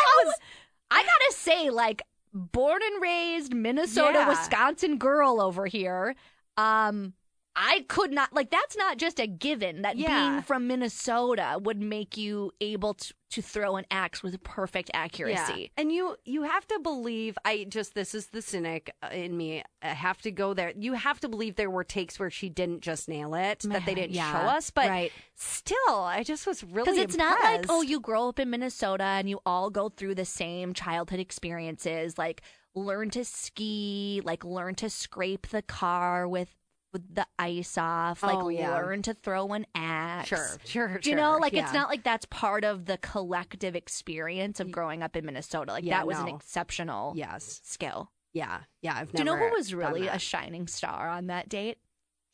[0.91, 4.29] I gotta say, like born and raised Minnesota, Yeah.
[4.29, 6.15] Wisconsin girl over here.
[6.57, 7.15] Um,
[7.57, 10.31] I could not like that's not just a given that Yeah.
[10.31, 15.01] being from Minnesota would make you able to, to throw an axe with perfect Yeah.
[15.01, 15.73] accuracy.
[15.77, 19.63] And you you have to believe I just this is the cynic uh, in me.
[19.83, 20.73] I have to go there.
[20.77, 23.95] You have to believe there were takes where she didn't just nail it, that they
[23.95, 25.13] didn't Yeah, show us, but right.
[25.35, 29.05] still I just was really Because it's not like, oh, you grow up in Minnesota
[29.05, 32.43] and you all go through the same childhood experiences, like
[32.75, 36.55] learn to ski, like learn to scrape the car with
[36.93, 38.75] with the ice off, like Oh, yeah.
[38.75, 40.29] learn to throw an axe.
[40.29, 43.77] Sure, sure, Do you know, sure, like it's not like that's part of the collective
[43.77, 45.73] experience of growing up in Minnesota.
[45.73, 47.61] Like Yeah, that was an exceptional Yes.
[47.65, 48.11] skill.
[48.33, 48.61] Yeah.
[48.83, 48.95] Yeah.
[48.97, 51.79] I've Do you know who was really a shining star on that date?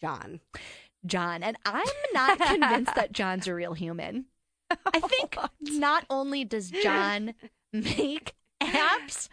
[0.00, 0.40] John?
[1.06, 1.42] John.
[1.42, 4.26] And I'm not convinced that John's a real human.
[4.70, 7.34] I think not only does John
[7.72, 9.28] make apps,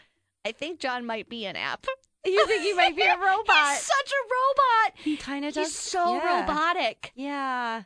[0.45, 1.85] I think John might be an app.
[2.25, 3.69] You think he might be a robot?
[3.71, 4.93] He's such a robot.
[4.95, 5.67] He kind of does.
[5.67, 6.41] He's so yeah.
[6.41, 7.11] robotic.
[7.15, 7.83] Yeah.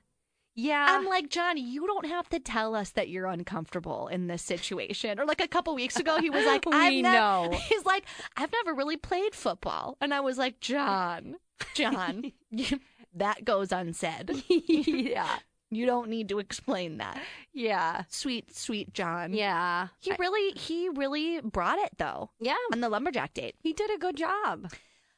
[0.54, 0.86] Yeah.
[0.90, 5.20] I'm like, John, you don't have to tell us that you're uncomfortable in this situation.
[5.20, 7.50] Or like a couple weeks ago, he was like, I've nev-" know.
[7.70, 9.98] He's like, I've never really played football.
[10.02, 11.36] And I was like, John,
[11.76, 12.32] John,
[13.14, 14.44] that goes unsaid.
[14.50, 15.38] yeah.
[15.70, 17.20] You don't need to explain that.
[17.54, 18.04] Yeah.
[18.10, 19.34] Sweet, sweet John.
[19.34, 19.88] Yeah.
[20.00, 22.56] He really, he really brought it though Yeah.
[22.72, 23.56] on the lumberjack date.
[23.62, 24.72] He did a good job.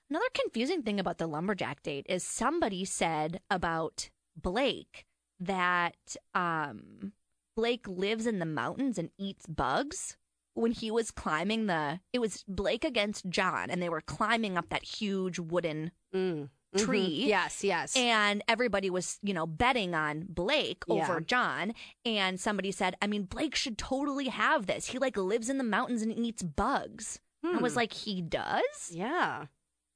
[0.09, 5.05] Another confusing thing about the lumberjack date is somebody said about Blake
[5.39, 7.13] that um,
[7.55, 10.17] Blake lives in the mountains and eats bugs.
[10.55, 14.69] When he was climbing the, it was Blake against John, and they were climbing up
[14.69, 16.49] that huge wooden Mm.
[16.77, 17.23] Tree.
[17.25, 17.27] Mhm.
[17.27, 17.63] Yes.
[17.63, 17.95] Yes.
[17.95, 21.19] And everybody was, you know, betting on Blake over Yeah.
[21.25, 21.73] John.
[22.05, 24.87] And somebody said, I mean, Blake should totally have this.
[24.87, 27.19] He like lives in the mountains and eats bugs.
[27.43, 27.77] I was Hmm.
[27.77, 28.91] like, he does?
[28.91, 29.45] yeah.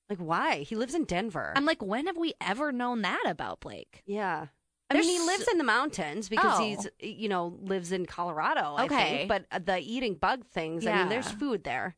[0.09, 0.57] Like why?
[0.57, 1.53] He lives in Denver.
[1.55, 4.01] I'm like, when have we ever known that about Blake?
[4.05, 4.47] yeah.
[4.89, 6.63] I mean, he lives in the mountains because Oh.
[6.63, 8.75] he's, you know, lives in Colorado.
[8.75, 9.27] I Okay.
[9.27, 9.29] think.
[9.49, 10.85] But the eating bug things.
[10.85, 11.95] I mean, there's food there.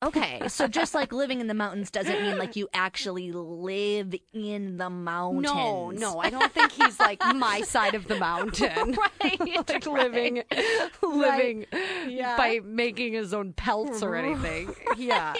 [0.00, 4.76] Okay, so just like living in the mountains doesn't mean like you actually live in
[4.76, 5.42] the mountains.
[5.42, 8.96] No, no, I don't think he's like my side of the mountain.
[9.20, 10.44] right, like living,
[11.02, 11.66] living
[12.06, 12.36] Yeah.
[12.36, 14.44] by making his own pelts or mm-hmm.
[14.44, 14.74] anything.
[14.96, 15.34] Yeah.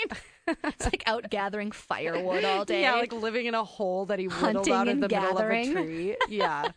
[0.65, 2.83] It's like out gathering firewood all day.
[2.83, 5.73] Yeah, like living in a hole that he whittled out and the middle of a
[5.73, 6.17] tree.
[6.29, 6.71] Yeah.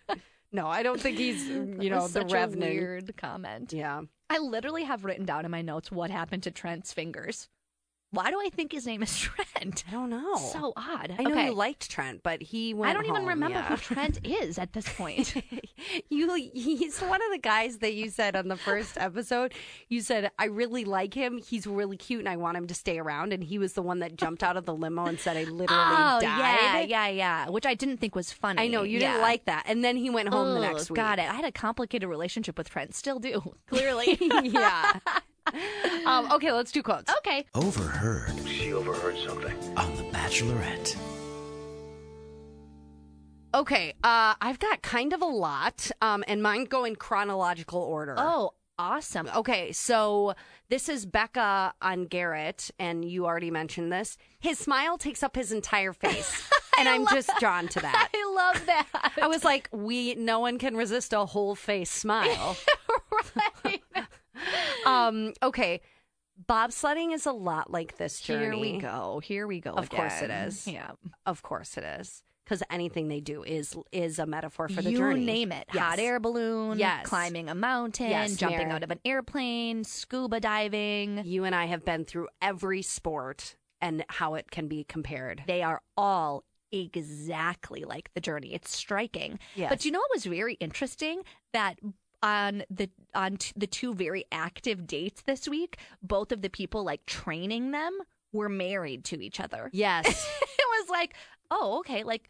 [0.52, 3.74] No, I don't think he's, you know, the a weird comment.
[3.74, 4.02] Yeah.
[4.30, 7.48] I literally have written down in my notes what happened to Trent's fingers.
[8.12, 9.84] Why do I think his name is Trent?
[9.88, 10.36] I don't know.
[10.36, 11.16] So odd.
[11.18, 11.46] I know okay.
[11.48, 13.70] you liked Trent, but he went I don't even remember yeah.
[13.70, 15.34] who Trent is at this point.
[16.10, 19.54] you he's one of the guys that you said on the first episode
[19.90, 23.00] you said i really like him he's really cute and i want him to stay
[23.00, 25.44] around and he was the one that jumped out of the limo and said i
[25.44, 27.50] literally oh died yeah, yeah, yeah.
[27.50, 28.62] Which I didn't think was funny.
[28.62, 29.12] i know you Yeah.
[29.14, 31.30] didn't like that and then he went home the next week Got it.
[31.30, 32.94] I had a complicated relationship with Trent.
[32.94, 33.56] Still do.
[33.68, 34.18] Clearly.
[34.44, 35.00] yeah
[36.06, 37.46] um, okay let's do quotes okay.
[37.56, 38.48] Overheard.
[38.48, 39.54] She overheard something.
[39.78, 40.96] On The Bachelorette.
[43.54, 48.16] okay uh, i've got kind of a lot um, and mine go in chronological order
[48.18, 49.30] Oh, awesome.
[49.36, 50.34] Okay, so
[50.70, 54.18] this is Becca on Garrett, and you already mentioned this.
[54.40, 56.50] His smile takes up his entire face.
[56.80, 58.10] and I'm just drawn to that.
[58.16, 58.88] I love that.
[59.22, 62.58] I was like, we no one can resist a whole face smile.
[63.66, 63.81] right.
[64.86, 65.82] um, okay.
[66.48, 68.46] Bobsledding is a lot like this journey.
[68.46, 69.22] Here we go.
[69.24, 69.72] Here we go.
[69.72, 70.68] Of course it is.
[70.68, 70.92] Yeah.
[71.26, 72.24] Of course it is.
[72.44, 75.24] Because anything they do is is a metaphor for the you journey.
[75.24, 75.68] name it.
[75.74, 75.84] Yes.
[75.84, 77.06] Hot air balloon, Yes.
[77.06, 78.72] climbing a mountain, Yes, jumping Mary.
[78.72, 81.22] out of an airplane, scuba diving.
[81.24, 85.44] You and I have been through every sport and how it can be compared.
[85.48, 88.54] They are all exactly like the journey.
[88.54, 89.40] It's striking.
[89.56, 89.70] Yes.
[89.70, 91.22] But you know what was very interesting?
[91.54, 91.78] That
[92.24, 96.84] on the on t- the two very active dates this week, both of the people
[96.84, 97.98] like training them
[98.34, 99.70] were married to each other.
[99.74, 100.06] Yes.
[100.42, 101.16] it was like,
[101.50, 102.30] oh, okay, like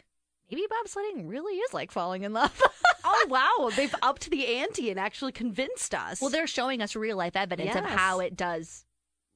[0.49, 2.61] maybe bobsledding really is like falling in love.
[3.03, 6.21] oh wow, they've upped the ante and actually convinced us.
[6.21, 8.85] well, they're showing us real life evidence of how it does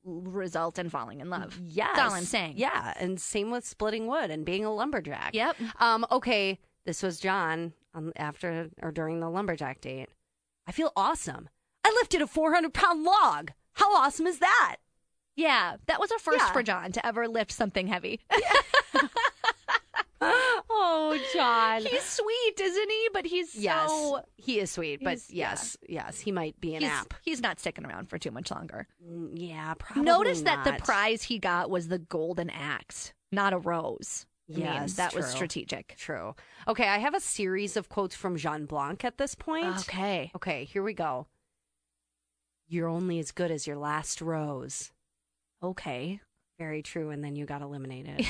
[0.04, 1.60] result in falling in love.
[1.64, 1.92] Yes.
[1.96, 2.54] That's all I'm saying.
[2.58, 5.34] Yeah, and same with splitting wood and being a lumberjack.
[5.34, 5.58] Yep.
[5.80, 10.10] Um, okay, this was John um, after or during the lumberjack date.
[10.68, 11.50] I feel awesome.
[11.84, 13.52] I lifted a 400 pound log.
[13.74, 14.78] How awesome is that?
[15.36, 16.52] Yeah, that was a first Yeah.
[16.54, 18.22] for John to ever lift something heavy.
[20.78, 21.82] Oh, John.
[21.86, 23.10] he's sweet, isn't he?
[23.14, 25.50] But he's yes, so he is sweet, but he's- yeah.
[25.52, 27.14] yes, yes, he might be an he's, app.
[27.22, 28.88] he's not sticking around for too much longer.
[29.08, 30.04] Mm, Yeah, probably.
[30.04, 34.26] Notice that the prize he got was the golden axe, not a rose.
[34.50, 35.96] I mean, Yes, that was strategic.
[35.98, 36.36] True.
[36.68, 39.78] Okay, I have a series of quotes from Jean Blanc at this point.
[39.80, 40.32] Okay.
[40.36, 41.28] Okay, here we go.
[42.68, 44.92] You're only as good as your last rose.
[45.64, 46.20] Okay.
[46.60, 48.26] Very true, and then you got eliminated.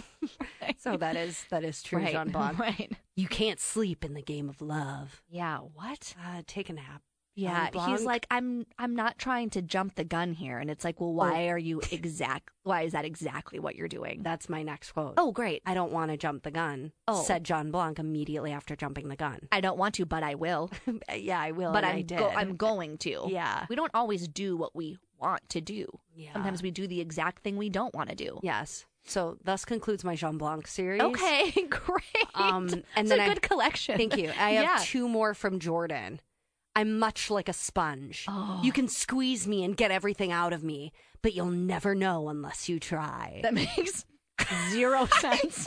[0.78, 2.12] so that is that is true, right.
[2.12, 2.58] Jean Blanc.
[2.64, 2.92] Right.
[3.16, 5.22] You can't sleep in the game of love.
[5.28, 5.58] Yeah.
[5.58, 6.14] What?
[6.18, 7.02] Uh, take a nap.
[7.34, 7.68] Yeah.
[7.86, 8.64] He's like, I'm.
[8.78, 11.80] I'm not trying to jump the gun here, and it's like, well, why are you
[11.90, 12.50] exact?
[12.62, 14.22] Why is that exactly what you're doing?
[14.22, 15.14] That's my next quote.
[15.16, 15.62] oh, great.
[15.66, 16.92] I don't want to jump the gun.
[17.08, 17.22] Oh.
[17.22, 19.48] said John Blanc immediately after jumping the gun.
[19.52, 20.70] I don't want to, but I will.
[21.14, 21.72] yeah, I will.
[21.72, 22.18] but I'm I did.
[22.18, 23.24] go- I'm going to.
[23.28, 23.66] Yeah.
[23.68, 25.86] We don't always do what we want to do.
[26.14, 26.32] Yeah.
[26.34, 28.38] Sometimes we do the exact thing we don't want to do.
[28.42, 28.86] Yes.
[29.06, 31.02] So thus concludes my Jean Blanc series.
[31.02, 32.00] Okay, great.
[32.34, 33.98] Um, and it's then a I- good collection.
[33.98, 34.28] Thank you.
[34.30, 34.78] I have Yeah.
[34.82, 36.20] two more from Jordan.
[36.76, 38.24] I'm much like a sponge.
[38.28, 38.70] You oh.
[38.74, 42.80] can squeeze me and get everything out of me, but you'll never know unless you
[42.80, 43.40] try.
[43.42, 44.04] That makes
[44.70, 45.64] zero sense.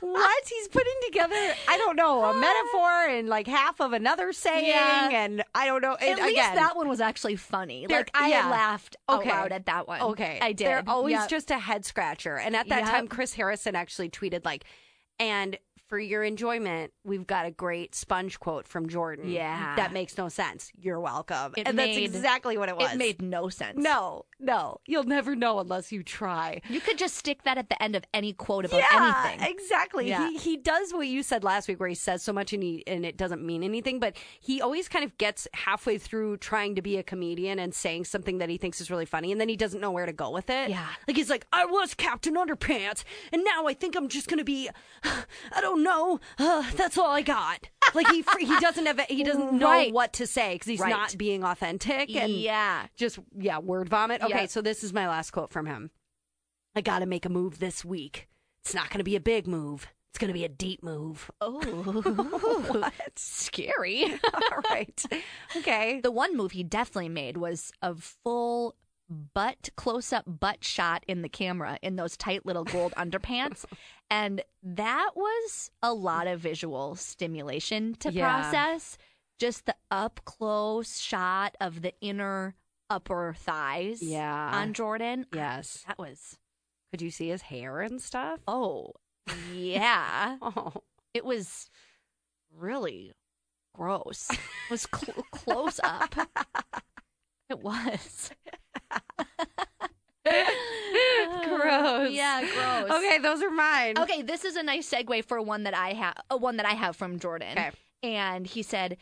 [0.00, 0.44] what?
[0.48, 5.10] He's putting together, I don't know, a metaphor and like half of another saying, Yeah.
[5.12, 5.94] and I don't know.
[5.94, 7.86] At and least again, that one was actually funny.
[7.88, 8.50] Like I yeah.
[8.50, 9.30] laughed Okay.
[9.30, 10.00] out loud at that one.
[10.02, 10.38] Okay.
[10.42, 10.66] I did.
[10.66, 11.28] They're always Yep.
[11.28, 12.36] just a head scratcher.
[12.36, 12.90] And at that Yep.
[12.90, 14.64] time, Chris Harrison actually tweeted, like,
[15.20, 15.56] and
[15.94, 19.30] for your enjoyment, we've got a great sponge quote from Jordan.
[19.30, 19.76] Yeah.
[19.76, 20.72] That makes no sense.
[20.76, 21.54] You're welcome.
[21.56, 22.90] It and made- that's exactly what it was.
[22.92, 23.78] It made no sense.
[23.78, 24.80] no, no.
[24.86, 26.62] You'll never know unless you try.
[26.68, 29.48] You could just stick that at the end of any quote about yeah, anything.
[29.54, 30.08] exactly.
[30.08, 30.28] Yeah.
[30.30, 32.82] He he does what you said last week, where he says so much and he
[32.88, 34.00] and it doesn't mean anything.
[34.00, 38.06] But he always kind of gets halfway through trying to be a comedian and saying
[38.06, 40.30] something that he thinks is really funny, and then he doesn't know where to go
[40.30, 40.70] with it.
[40.70, 40.88] Yeah.
[41.06, 44.68] like he's like, I was Captain Underpants, and now I think I'm just gonna be,
[45.04, 46.18] I don't know.
[46.38, 47.68] Uh, that's all I got.
[47.94, 49.92] Like he he doesn't have he doesn't know Right.
[49.92, 50.90] what to say because he's Right.
[50.90, 52.86] not being authentic and yeah.
[52.96, 54.20] just yeah word vomit.
[54.22, 54.50] Okay, Yep.
[54.50, 55.90] so this is my last quote from him.
[56.74, 58.26] I got to make a move this week.
[58.64, 59.86] It's not going to be a big move.
[60.10, 61.30] It's going to be a deep move.
[61.40, 61.60] Oh,
[62.70, 62.92] what?
[63.16, 64.04] scary.
[64.34, 65.02] All right.
[65.56, 66.00] Okay.
[66.00, 68.74] The one move he definitely made was a full
[69.08, 73.64] butt close up butt shot in the camera in those tight little gold underpants.
[74.10, 78.40] And that was a lot of visual stimulation to Yeah.
[78.40, 78.96] process.
[79.38, 82.54] Just the up close shot of the inner
[82.88, 84.50] upper thighs Yeah.
[84.54, 85.26] on Jordan.
[85.34, 85.84] Yes.
[85.88, 86.38] That was,
[86.92, 88.40] Could you see his hair and stuff?
[88.46, 88.92] oh,
[89.52, 90.36] yeah.
[90.42, 90.72] Oh.
[91.12, 91.68] It was
[92.56, 93.12] really
[93.74, 94.30] gross.
[94.30, 94.38] It
[94.70, 96.14] was cl- close up.
[97.48, 98.30] It was.
[101.44, 102.10] Gross.
[102.12, 102.90] Yeah, gross.
[102.98, 103.98] Okay, those are mine.
[103.98, 106.72] Okay, this is a nice segue for one that I have, uh, one that I
[106.72, 107.52] have from Jordan.
[107.58, 107.70] Okay.
[108.02, 108.96] And he said,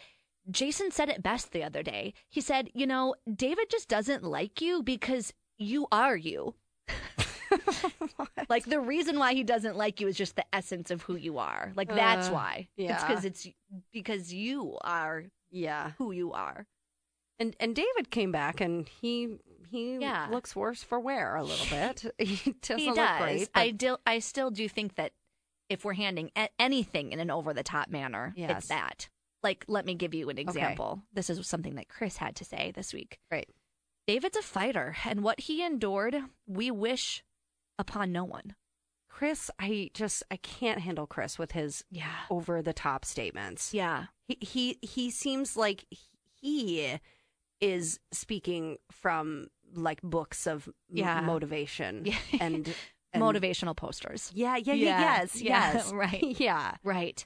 [0.50, 2.14] Jason said it best the other day.
[2.28, 6.54] He said, "You know, David just doesn't like you because you are you."
[8.48, 11.38] like the reason why he doesn't like you is just the essence of who you
[11.38, 11.72] are.
[11.76, 12.68] Like that's Uh, why.
[12.76, 13.06] It's yeah.
[13.06, 13.46] because it's
[13.92, 15.92] because you are Yeah.
[15.98, 16.66] who you are.
[17.38, 19.38] And and David came back and he
[19.72, 20.28] he Yeah.
[20.30, 22.04] looks worse for wear a little bit.
[22.18, 23.20] he doesn't he look does.
[23.22, 23.48] great.
[23.54, 23.96] I but- do.
[24.06, 25.12] I still do think that
[25.68, 28.50] if we're handing a- anything in an over the top manner, Yes.
[28.58, 29.08] it's that.
[29.42, 31.02] Like, let me give you an example.
[31.12, 33.18] This is something that Chris had to say this week.
[33.30, 33.48] Right.
[34.06, 37.24] David's a fighter, and what he endured, we wish
[37.78, 38.54] upon no one.
[39.08, 42.12] Chris, I just I can't handle Chris with his Yeah.
[42.30, 43.72] over the top statements.
[43.74, 44.06] Yeah.
[44.28, 45.84] He, he he seems like
[46.40, 46.98] he
[47.60, 51.20] is speaking from like books of m- Yeah.
[51.20, 52.14] motivation Yeah.
[52.40, 52.74] and,
[53.12, 54.30] and Motivational posters.
[54.34, 56.40] Yeah, yeah, yeah, yes, yes, right.
[56.40, 56.76] yeah.
[56.82, 57.24] Right.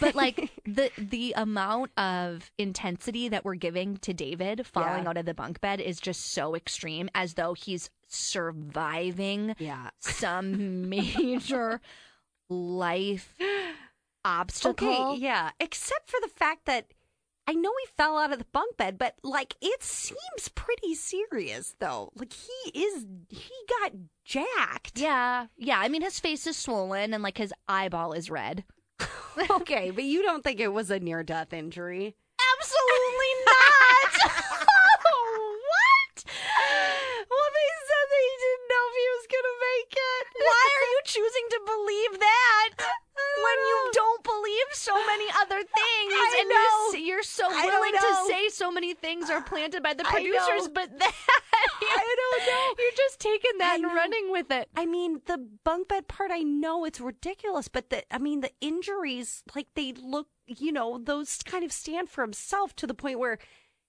[0.00, 5.24] But like the the amount of intensity that we're giving to David falling out of
[5.24, 9.90] the bunk bed is just so extreme as though he's surviving Yeah.
[9.98, 11.80] some major
[12.50, 13.34] life
[14.24, 14.88] obstacle.
[15.12, 15.50] Okay, yeah.
[15.60, 16.92] Except for the fact that
[17.48, 21.74] I know he fell out of the bunk bed, but like it seems pretty serious
[21.78, 22.12] though.
[22.14, 24.98] Like he is he got jacked.
[24.98, 25.46] Yeah.
[25.56, 25.78] Yeah.
[25.78, 28.64] I mean his face is swollen and like his eyeball is red.
[29.50, 32.16] okay, but you don't think it was a near death injury?
[32.60, 34.12] Absolutely not.
[35.72, 36.24] what?
[37.32, 40.24] Well, they said they didn't know if he was gonna make it.
[40.44, 42.70] Why are you choosing to believe that
[43.42, 46.12] when you don't believe so many other things?
[46.12, 46.98] I and know.
[46.98, 50.98] You're, you're so willing to say so many things are planted by the producers, but
[50.98, 51.12] that
[51.82, 52.82] I don't know.
[52.82, 53.94] You're just taking that I and know.
[53.94, 54.68] running with it.
[54.76, 58.52] I mean, the bunk bed part, I know it's ridiculous, but the, I mean, the
[58.60, 63.18] injuries, like they look, you know, those kind of stand for himself to the point
[63.18, 63.38] where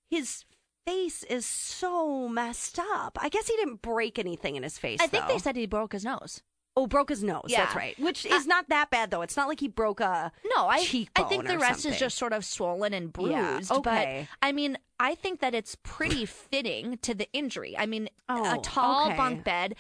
[0.10, 0.46] his
[0.86, 3.18] face is so messed up.
[3.22, 5.00] I guess he didn't break anything in his face.
[5.02, 5.34] I think though.
[5.34, 6.42] they said he broke his nose.
[6.84, 7.46] Oh, broke his nose.
[7.48, 7.66] Yeah.
[7.66, 8.00] That's right.
[8.00, 9.22] Which uh, is not that bad though.
[9.22, 11.94] It's not like he broke a No, I I think the rest something.
[11.94, 13.72] is just sort of swollen and Yeah, bruised.
[13.72, 14.28] okay.
[14.30, 17.78] But I mean, I think that it's pretty fitting to the injury.
[17.78, 19.18] I mean, Oh, a tall okay.
[19.18, 19.76] bunk bed.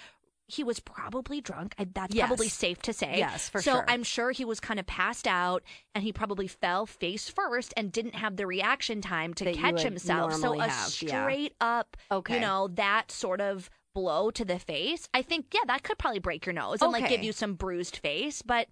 [0.51, 1.75] He was probably drunk.
[1.77, 2.25] I, that's Yes.
[2.25, 3.19] probably safe to say.
[3.19, 3.85] Yes, for so sure.
[3.87, 5.61] I'm sure he was kind of passed out,
[5.93, 9.83] and he probably fell face first and didn't have the reaction time to That catch
[9.83, 10.33] himself.
[10.33, 10.69] So a have,
[11.03, 11.21] yeah.
[11.23, 12.33] straight up, Okay.
[12.33, 15.07] you know, that sort of blow to the face.
[15.13, 17.97] I think, yeah, that could probably break your nose and like give you some bruised
[17.97, 18.67] face, but.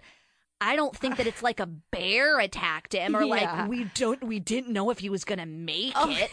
[0.60, 3.28] I don't think that it's like a bear attacked him or Yeah.
[3.30, 6.32] like we don't we didn't know if he was gonna make it.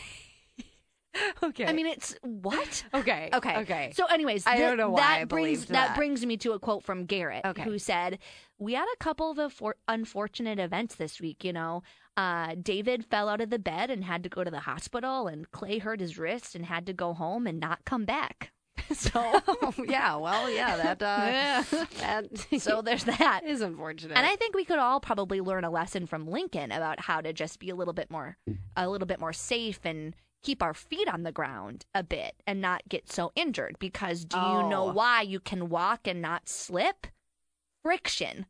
[1.42, 1.66] okay.
[1.66, 2.84] I mean it's what?
[2.94, 3.56] okay, Okay.
[3.58, 3.92] okay.
[3.94, 5.88] So anyways, I don't know why that I brings believed that.
[5.88, 5.96] that.
[5.96, 7.64] brings me to a quote from Garrett Okay.
[7.64, 8.18] who said,
[8.58, 11.82] "We had a couple of unfor- unfortunate events this week, you know.
[12.16, 15.50] Uh, David fell out of the bed and had to go to the hospital and
[15.50, 18.52] Clay hurt his wrist and had to go home and not come back."
[18.94, 19.40] so
[19.86, 22.26] yeah, well, yeah, that uh, that
[22.60, 23.42] so there's that.
[23.46, 24.16] is unfortunate.
[24.16, 27.32] And I think we could all probably learn a lesson from Lincoln about how to
[27.32, 28.36] just be a little bit more
[28.76, 32.60] a little bit more safe and keep our feet on the ground a bit and
[32.60, 34.92] not get so injured because do you know Oh.
[34.92, 37.06] why you can walk and not slip?
[37.82, 38.46] Friction,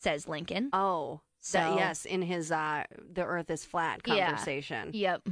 [0.00, 0.70] says Lincoln.
[0.72, 4.26] Oh, So- so yes, in his uh, "the Earth is flat" Yeah.
[4.28, 5.28] conversation, Yep.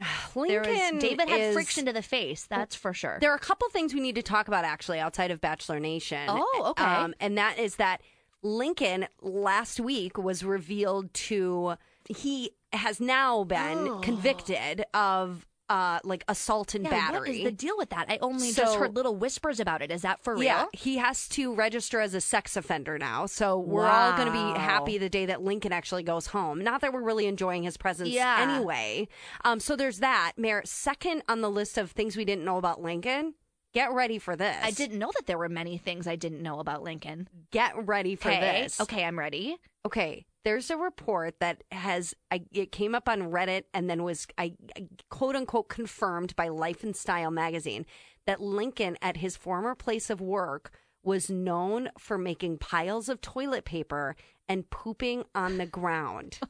[0.34, 3.18] Lincoln There David had is- friction to the face, that's for sure.
[3.20, 6.28] There are a couple things we need to talk about actually outside of Bachelor Nation.
[6.28, 7.12] Um, Oh, okay.
[7.20, 8.00] and that is that
[8.42, 11.74] Lincoln last week was revealed to
[12.08, 14.00] he has now been Oh.
[14.02, 17.18] convicted of uh like assault and yeah, battery.
[17.18, 18.06] what is the deal with that?
[18.08, 19.90] I only So- just heard little whispers about it.
[19.90, 20.44] Is that for real?
[20.44, 23.26] Yeah, he has to register as a sex offender now.
[23.26, 26.62] So we're all going to be happy the day that Lincoln actually goes home.
[26.62, 28.36] Not that we're really enjoying his presence Yeah.
[28.56, 29.08] anyway.
[29.44, 30.32] Um, so there's that.
[30.36, 33.34] Mayor, second on the list of things we didn't know about Lincoln.
[33.74, 34.56] Get ready for this.
[34.62, 37.28] I didn't know that there were many things I didn't know about Lincoln.
[37.50, 38.62] Get ready for Okay.
[38.62, 38.80] this.
[38.80, 39.58] Okay, I'm ready.
[39.84, 40.24] Okay.
[40.44, 44.54] There's a report that has I, it came up on Reddit and then was I,
[44.76, 47.84] I quote unquote confirmed by Life and Style magazine
[48.26, 50.72] that Lincoln at his former place of work
[51.02, 54.16] was known for making piles of toilet paper
[54.48, 56.38] and pooping on the ground.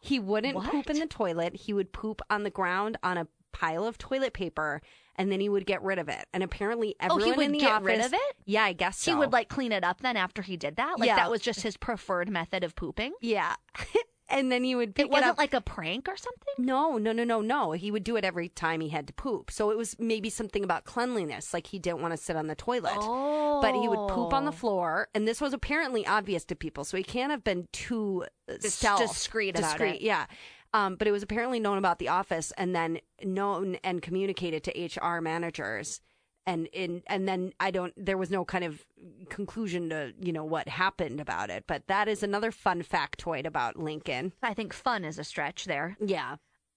[0.00, 1.56] He wouldn't poop in the toilet.
[1.56, 3.26] He would poop on the ground on a
[3.58, 4.80] pile of toilet paper
[5.16, 6.26] and then he would get rid of it.
[6.32, 8.36] And apparently Oh, he everyone would in the get office rid of it?
[8.46, 9.10] Yeah, I guess so.
[9.10, 10.98] He would like clean it up then after he did that?
[10.98, 11.16] Like Yeah.
[11.16, 13.14] that was just his preferred method of pooping?
[13.20, 13.56] Yeah.
[14.30, 15.38] and then he would pick It wasn't up.
[15.38, 16.54] like a prank or something?
[16.64, 17.72] No, no, no, no, no.
[17.72, 19.50] He would do it every time he had to poop.
[19.50, 22.54] So it was maybe something about cleanliness, like he didn't want to sit on the
[22.54, 22.92] toilet.
[22.96, 23.60] Oh.
[23.60, 26.96] But he would poop on the floor, and this was apparently obvious to people, so
[26.96, 30.02] he can't have been too uh, Dis- stealth, discreet about discreet, it.
[30.02, 30.26] Yeah.
[30.74, 35.00] Um, but it was apparently known about the office, and then known and communicated to
[35.02, 36.00] HR managers,
[36.46, 37.94] and in and then I don't.
[37.96, 38.84] There was no kind of
[39.30, 41.64] conclusion to you know what happened about it.
[41.66, 44.32] But that is another fun factoid about Lincoln.
[44.42, 45.96] I think fun is a stretch there.
[46.04, 46.36] Yeah.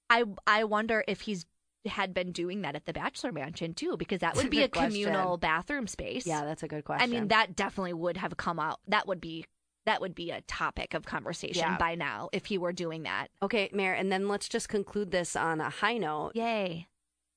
[0.10, 1.46] I I wonder if he's
[1.86, 4.92] had been doing that at the Bachelor Mansion too, because that would be a question.
[4.92, 6.28] communal bathroom space.
[6.28, 7.10] Yeah, that's a good question.
[7.10, 8.80] I mean, that definitely would have come out.
[8.88, 9.46] That would be
[9.86, 11.78] that would be a topic of conversation Yeah.
[11.78, 13.28] by now if he were doing that.
[13.42, 16.32] Okay, Mayor, and then let's just conclude this on a high note.
[16.36, 16.88] Yay.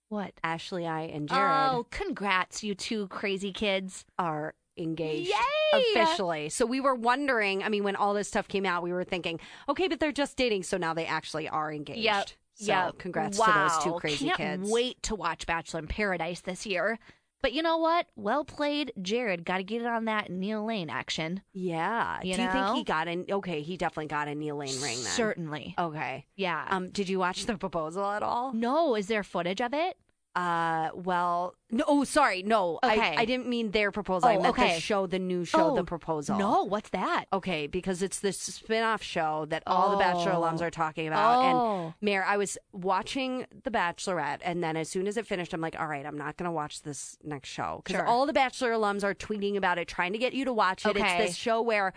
[0.09, 0.33] What?
[0.45, 4.05] Ashley, I, and Jared Oh, congrats, you two crazy kids.
[4.19, 5.93] are engaged Yay!
[5.95, 6.49] Officially.
[6.49, 9.41] So we were wondering, I mean, when all this stuff came out, we were thinking,
[9.69, 12.01] okay, but they're just dating, so now they actually are engaged.
[12.01, 12.29] Yep.
[12.57, 12.99] So yep.
[12.99, 13.47] congrats wow.
[13.47, 14.35] to those two crazy kids.
[14.35, 14.73] I Can't kids.
[14.73, 16.99] wait to watch Bachelor in Paradise this year.
[17.45, 18.07] But you know what?
[18.17, 19.45] Well played, Jared.
[19.45, 21.43] Got to get it on that Neil Lane action.
[21.53, 22.21] Yeah.
[22.23, 24.97] You Do you think he got an okay, he definitely got a Neil Lane ring
[24.97, 25.13] then.
[25.13, 25.75] Certainly.
[25.79, 26.25] Okay.
[26.37, 26.65] Yeah.
[26.71, 28.55] Um, did you watch the proposal at all?
[28.55, 29.99] no, is there footage of it?
[30.37, 31.85] Uh, well, no.
[31.87, 32.81] Oh, sorry, no.
[32.83, 33.01] Okay.
[33.17, 34.29] I, I didn't mean their proposal.
[34.29, 34.75] I Oh, meant okay.
[34.75, 36.37] the show, the new show, Oh, the proposal.
[36.37, 37.27] No, what's that?
[37.33, 40.41] Okay, because it's this spin-off show that all the Bachelor Oh.
[40.43, 41.37] alums are talking about.
[41.55, 41.85] Oh.
[41.85, 45.61] And Mayor, I was watching The Bachelorette, and then as soon as it finished, I'm
[45.61, 48.07] like, all right, I'm not going to watch this next show because Sure.
[48.07, 50.97] all the Bachelor alums are tweeting about it, trying to get you to watch it.
[50.97, 51.19] Okay.
[51.19, 51.93] It's this show where.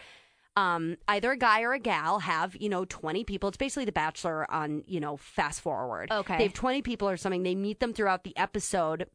[0.58, 3.48] Um, either a guy or a gal have, you know, 20 people.
[3.50, 6.12] It's basically The Bachelor on, you know, fast forward.
[6.12, 6.38] Okay.
[6.38, 7.44] They have 20 people or something.
[7.44, 9.08] They meet them throughout the episode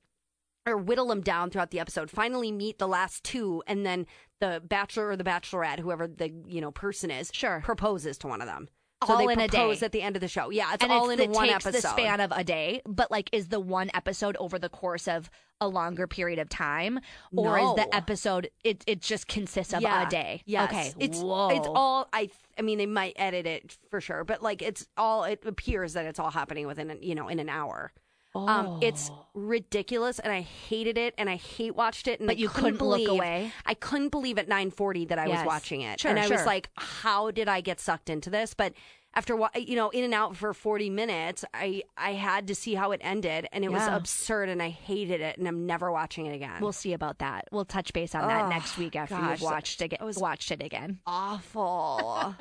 [0.67, 2.11] or whittle them down throughout the episode.
[2.11, 4.07] Finally, meet the last two, and then
[4.41, 7.61] the bachelor or the bachelorette, whoever the you know person is, Sure.
[7.65, 8.69] proposes to one of them.
[9.07, 9.79] So All they in a day.
[9.83, 10.51] at the end of the show.
[10.51, 11.83] Yeah, it's and all it's, in it one takes episode.
[11.83, 15.31] the span of a day, but like, is the one episode over the course of
[15.61, 17.01] a longer period of time,
[17.35, 20.07] or is the episode it it just consists of yeah.
[20.07, 20.43] a day?
[20.45, 20.71] Yes.
[20.71, 20.93] Okay.
[20.99, 21.49] It's Whoa.
[21.51, 22.27] it's all I.
[22.27, 25.25] th- I mean, they might edit it for sure, but like it's all.
[25.25, 27.93] It appears that it's all happening within you know in an hour.
[28.35, 32.41] Um, it's ridiculous, and I hated it, and I hate watched it, and But I
[32.41, 33.53] you couldn't couldn't look away?
[33.67, 36.47] I couldn't believe at nine forty that I was watching it, Sure, and I was
[36.47, 38.73] like, "How did I get sucked into this?" But
[39.15, 42.93] after you know, in and out for forty minutes, I I had to see how
[42.93, 46.35] it ended, and it was absurd, and I hated it, and I'm never watching it
[46.35, 46.63] again.
[46.63, 47.49] We'll see about that.
[47.53, 50.51] We'll touch base on that Oh, next week after gosh, you've watched it, was- watched
[50.51, 51.01] it again.
[51.07, 52.35] awful.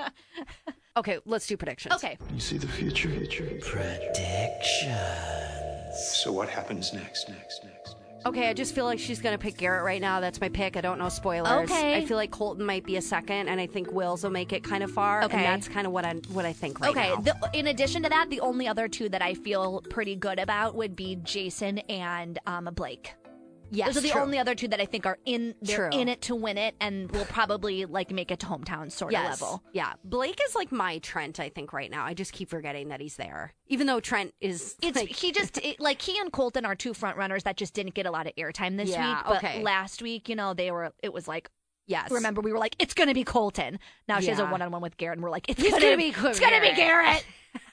[0.97, 1.95] okay, let's do predictions.
[1.95, 2.17] Okay.
[2.33, 3.09] You see the future.
[5.93, 7.29] So what happens next?
[7.29, 7.63] Next?
[7.63, 7.95] Next?
[7.95, 7.95] Next?
[8.25, 10.19] Okay, I just feel like she's gonna pick Garrett right now.
[10.19, 10.77] That's my pick.
[10.77, 11.69] I don't know spoilers.
[11.69, 11.95] Okay.
[11.95, 14.63] I feel like Colton might be a second, and I think Wills will make it
[14.63, 15.23] kind of far.
[15.23, 15.37] Okay.
[15.37, 17.09] and that's kind of what I what I think right okay.
[17.09, 17.15] now.
[17.15, 20.75] The, in addition to that, the only other two that I feel pretty good about
[20.75, 23.15] would be Jason and um, Blake.
[23.71, 24.21] Yes, Those are the true.
[24.21, 25.55] only other two that I think are in.
[25.61, 25.99] They're True.
[25.99, 29.35] in it to win it, and will probably like make it to hometown sort yes.
[29.35, 29.63] of level.
[29.73, 31.39] Yeah, Blake is like my Trent.
[31.39, 32.05] I think right now.
[32.05, 34.75] I just keep forgetting that he's there, even though Trent is.
[34.81, 37.73] It's like, he just it, like he and Colton are two front runners that just
[37.73, 39.25] didn't get a lot of airtime this Yeah, week.
[39.25, 39.63] But okay.
[39.63, 40.93] last week, you know, they were.
[41.01, 41.49] It was like
[41.87, 42.11] yes.
[42.11, 43.79] remember we were like, it's gonna be Colton.
[44.07, 45.97] Now she has a one on one with Garrett, and we're like, it's gonna, gonna
[45.97, 46.75] be it's gonna be Garrett.
[46.75, 47.25] Garrett.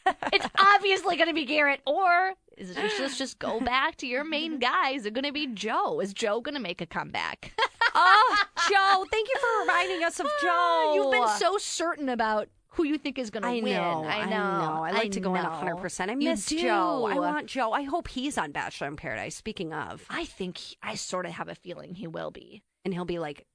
[0.33, 4.25] it's obviously gonna be Garrett, or is it just let's just go back to your
[4.25, 4.91] main guy?
[4.91, 6.01] Is it gonna be Joe?
[6.01, 7.53] Is Joe gonna make a comeback?
[7.95, 8.37] oh,
[8.69, 10.93] Joe, thank you for reminding us of ah, Joe.
[10.95, 13.67] You've been so certain about who you think is gonna win.
[13.67, 14.85] I know, I know.
[14.85, 15.49] I like to go in know.
[15.49, 16.11] 100%.
[16.11, 17.07] I miss Joe.
[17.07, 17.73] I want Joe.
[17.73, 19.35] I hope he's on Bachelor in Paradise.
[19.37, 22.63] Speaking of, I think he- I sort of have a feeling he will be.
[22.85, 23.47] and he'll be like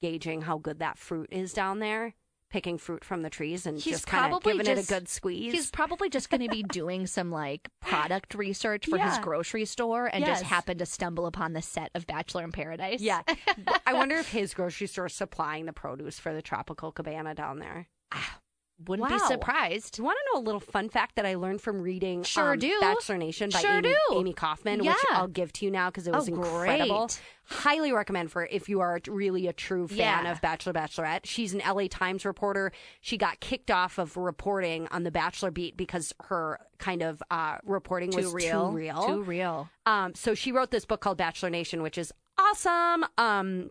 [0.00, 2.14] gauging how good that fruit is down there,
[2.52, 5.52] picking fruit from the trees and He's just kind of giving it a good squeeze.
[5.52, 10.06] He's probably just going to be doing some like product research for his grocery store
[10.12, 10.40] and Yes.
[10.40, 13.00] just happened to stumble upon the set of Bachelor in Paradise.
[13.00, 13.22] yeah.
[13.86, 17.58] I wonder if his grocery store is supplying the produce for the tropical cabana down
[17.58, 17.88] there.
[18.12, 18.38] Ah,
[18.86, 19.98] Wouldn't be surprised.
[19.98, 22.58] You want to know a little fun fact that I learned from reading Sure um,
[22.58, 22.78] do.
[22.80, 24.18] Bachelor Nation by Sure Amy, do.
[24.18, 27.06] Amy Kaufman, which I'll give to you now because it was Oh, incredible.
[27.06, 27.20] great.
[27.44, 30.32] Highly recommend for if you are really a true fan Yeah.
[30.32, 31.20] of Bachelor Bachelorette.
[31.24, 32.72] She's an LA Times reporter.
[33.00, 37.58] She got kicked off of reporting on the Bachelor beat because her kind of uh,
[37.64, 38.70] reporting Too was real.
[38.70, 39.06] too real.
[39.06, 39.68] Too real.
[39.86, 43.04] Um, so she wrote this book called Bachelor Nation, which is awesome.
[43.18, 43.70] Um,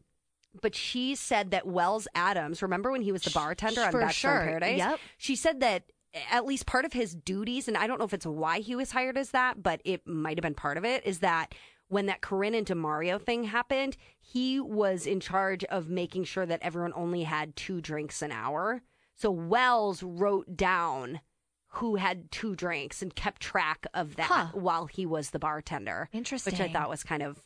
[0.59, 4.31] but she said that Wells Adams, remember when he was the bartender on For Bachelor
[4.31, 4.45] in sure.
[4.47, 4.77] Paradise?
[4.77, 4.99] Yep.
[5.17, 5.83] She said that
[6.29, 8.91] at least part of his duties, and I don't know if it's why he was
[8.91, 11.53] hired as that, but it might have been part of it, is that
[11.87, 16.61] when that Corinne and Demario thing happened, he was in charge of making sure that
[16.61, 18.81] everyone only had two drinks an hour.
[19.15, 21.21] So Wells wrote down
[21.75, 24.47] who had two drinks and kept track of that Huh.
[24.53, 26.09] while he was the bartender.
[26.11, 26.51] Interesting.
[26.53, 27.41] Which I thought was kind of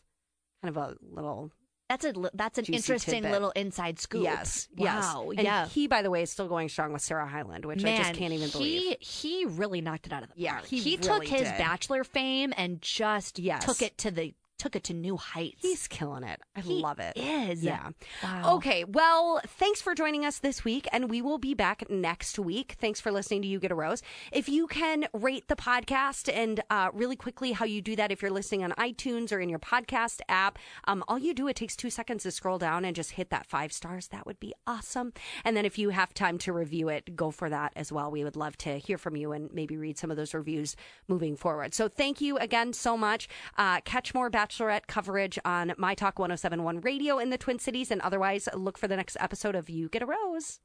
[0.64, 1.52] kind of a little
[1.90, 3.32] That's a that's an interesting tidbit.
[3.32, 4.24] little inside scoop.
[4.24, 4.86] yes, Wow.
[5.30, 5.38] yes.
[5.38, 5.68] And yeah.
[5.68, 8.14] he, by the way, is still going strong with Sarah Hyland, which Man, I just
[8.20, 8.98] can't even he, believe.
[9.02, 10.40] He really knocked it out of the park.
[10.40, 10.66] Yeah, park.
[10.66, 11.58] he took his did.
[11.60, 13.64] bachelor fame and just Yes.
[13.66, 15.58] took it to the took it to new heights.
[15.62, 16.40] He's killing it.
[16.56, 17.14] I love it.
[17.16, 17.52] He love it.
[17.52, 17.64] is.
[17.64, 17.90] Yeah.
[18.24, 18.56] Wow.
[18.56, 18.84] Okay.
[18.86, 22.76] Well, thanks for joining us this week, and we will be back next week.
[22.80, 24.02] Thanks for listening to You Get a Rose.
[24.32, 28.22] If you can rate the podcast and uh, really quickly, how you do that if
[28.22, 31.76] you're listening on iTunes or in your podcast app, um, all you do, it takes
[31.76, 34.08] two seconds to scroll down and just hit that five stars.
[34.08, 35.14] That would be awesome.
[35.44, 38.10] And then if you have time to review it, go for that as well.
[38.10, 40.76] We would love to hear from you and maybe read some of those reviews
[41.08, 41.74] moving forward.
[41.74, 43.28] So thank you again so much.
[43.58, 47.90] Uh, catch more Bachelor Bachelorette coverage on My Talk 1071 Radio in the Twin Cities.
[47.90, 50.60] And otherwise, look for the next episode of You Get a Rose.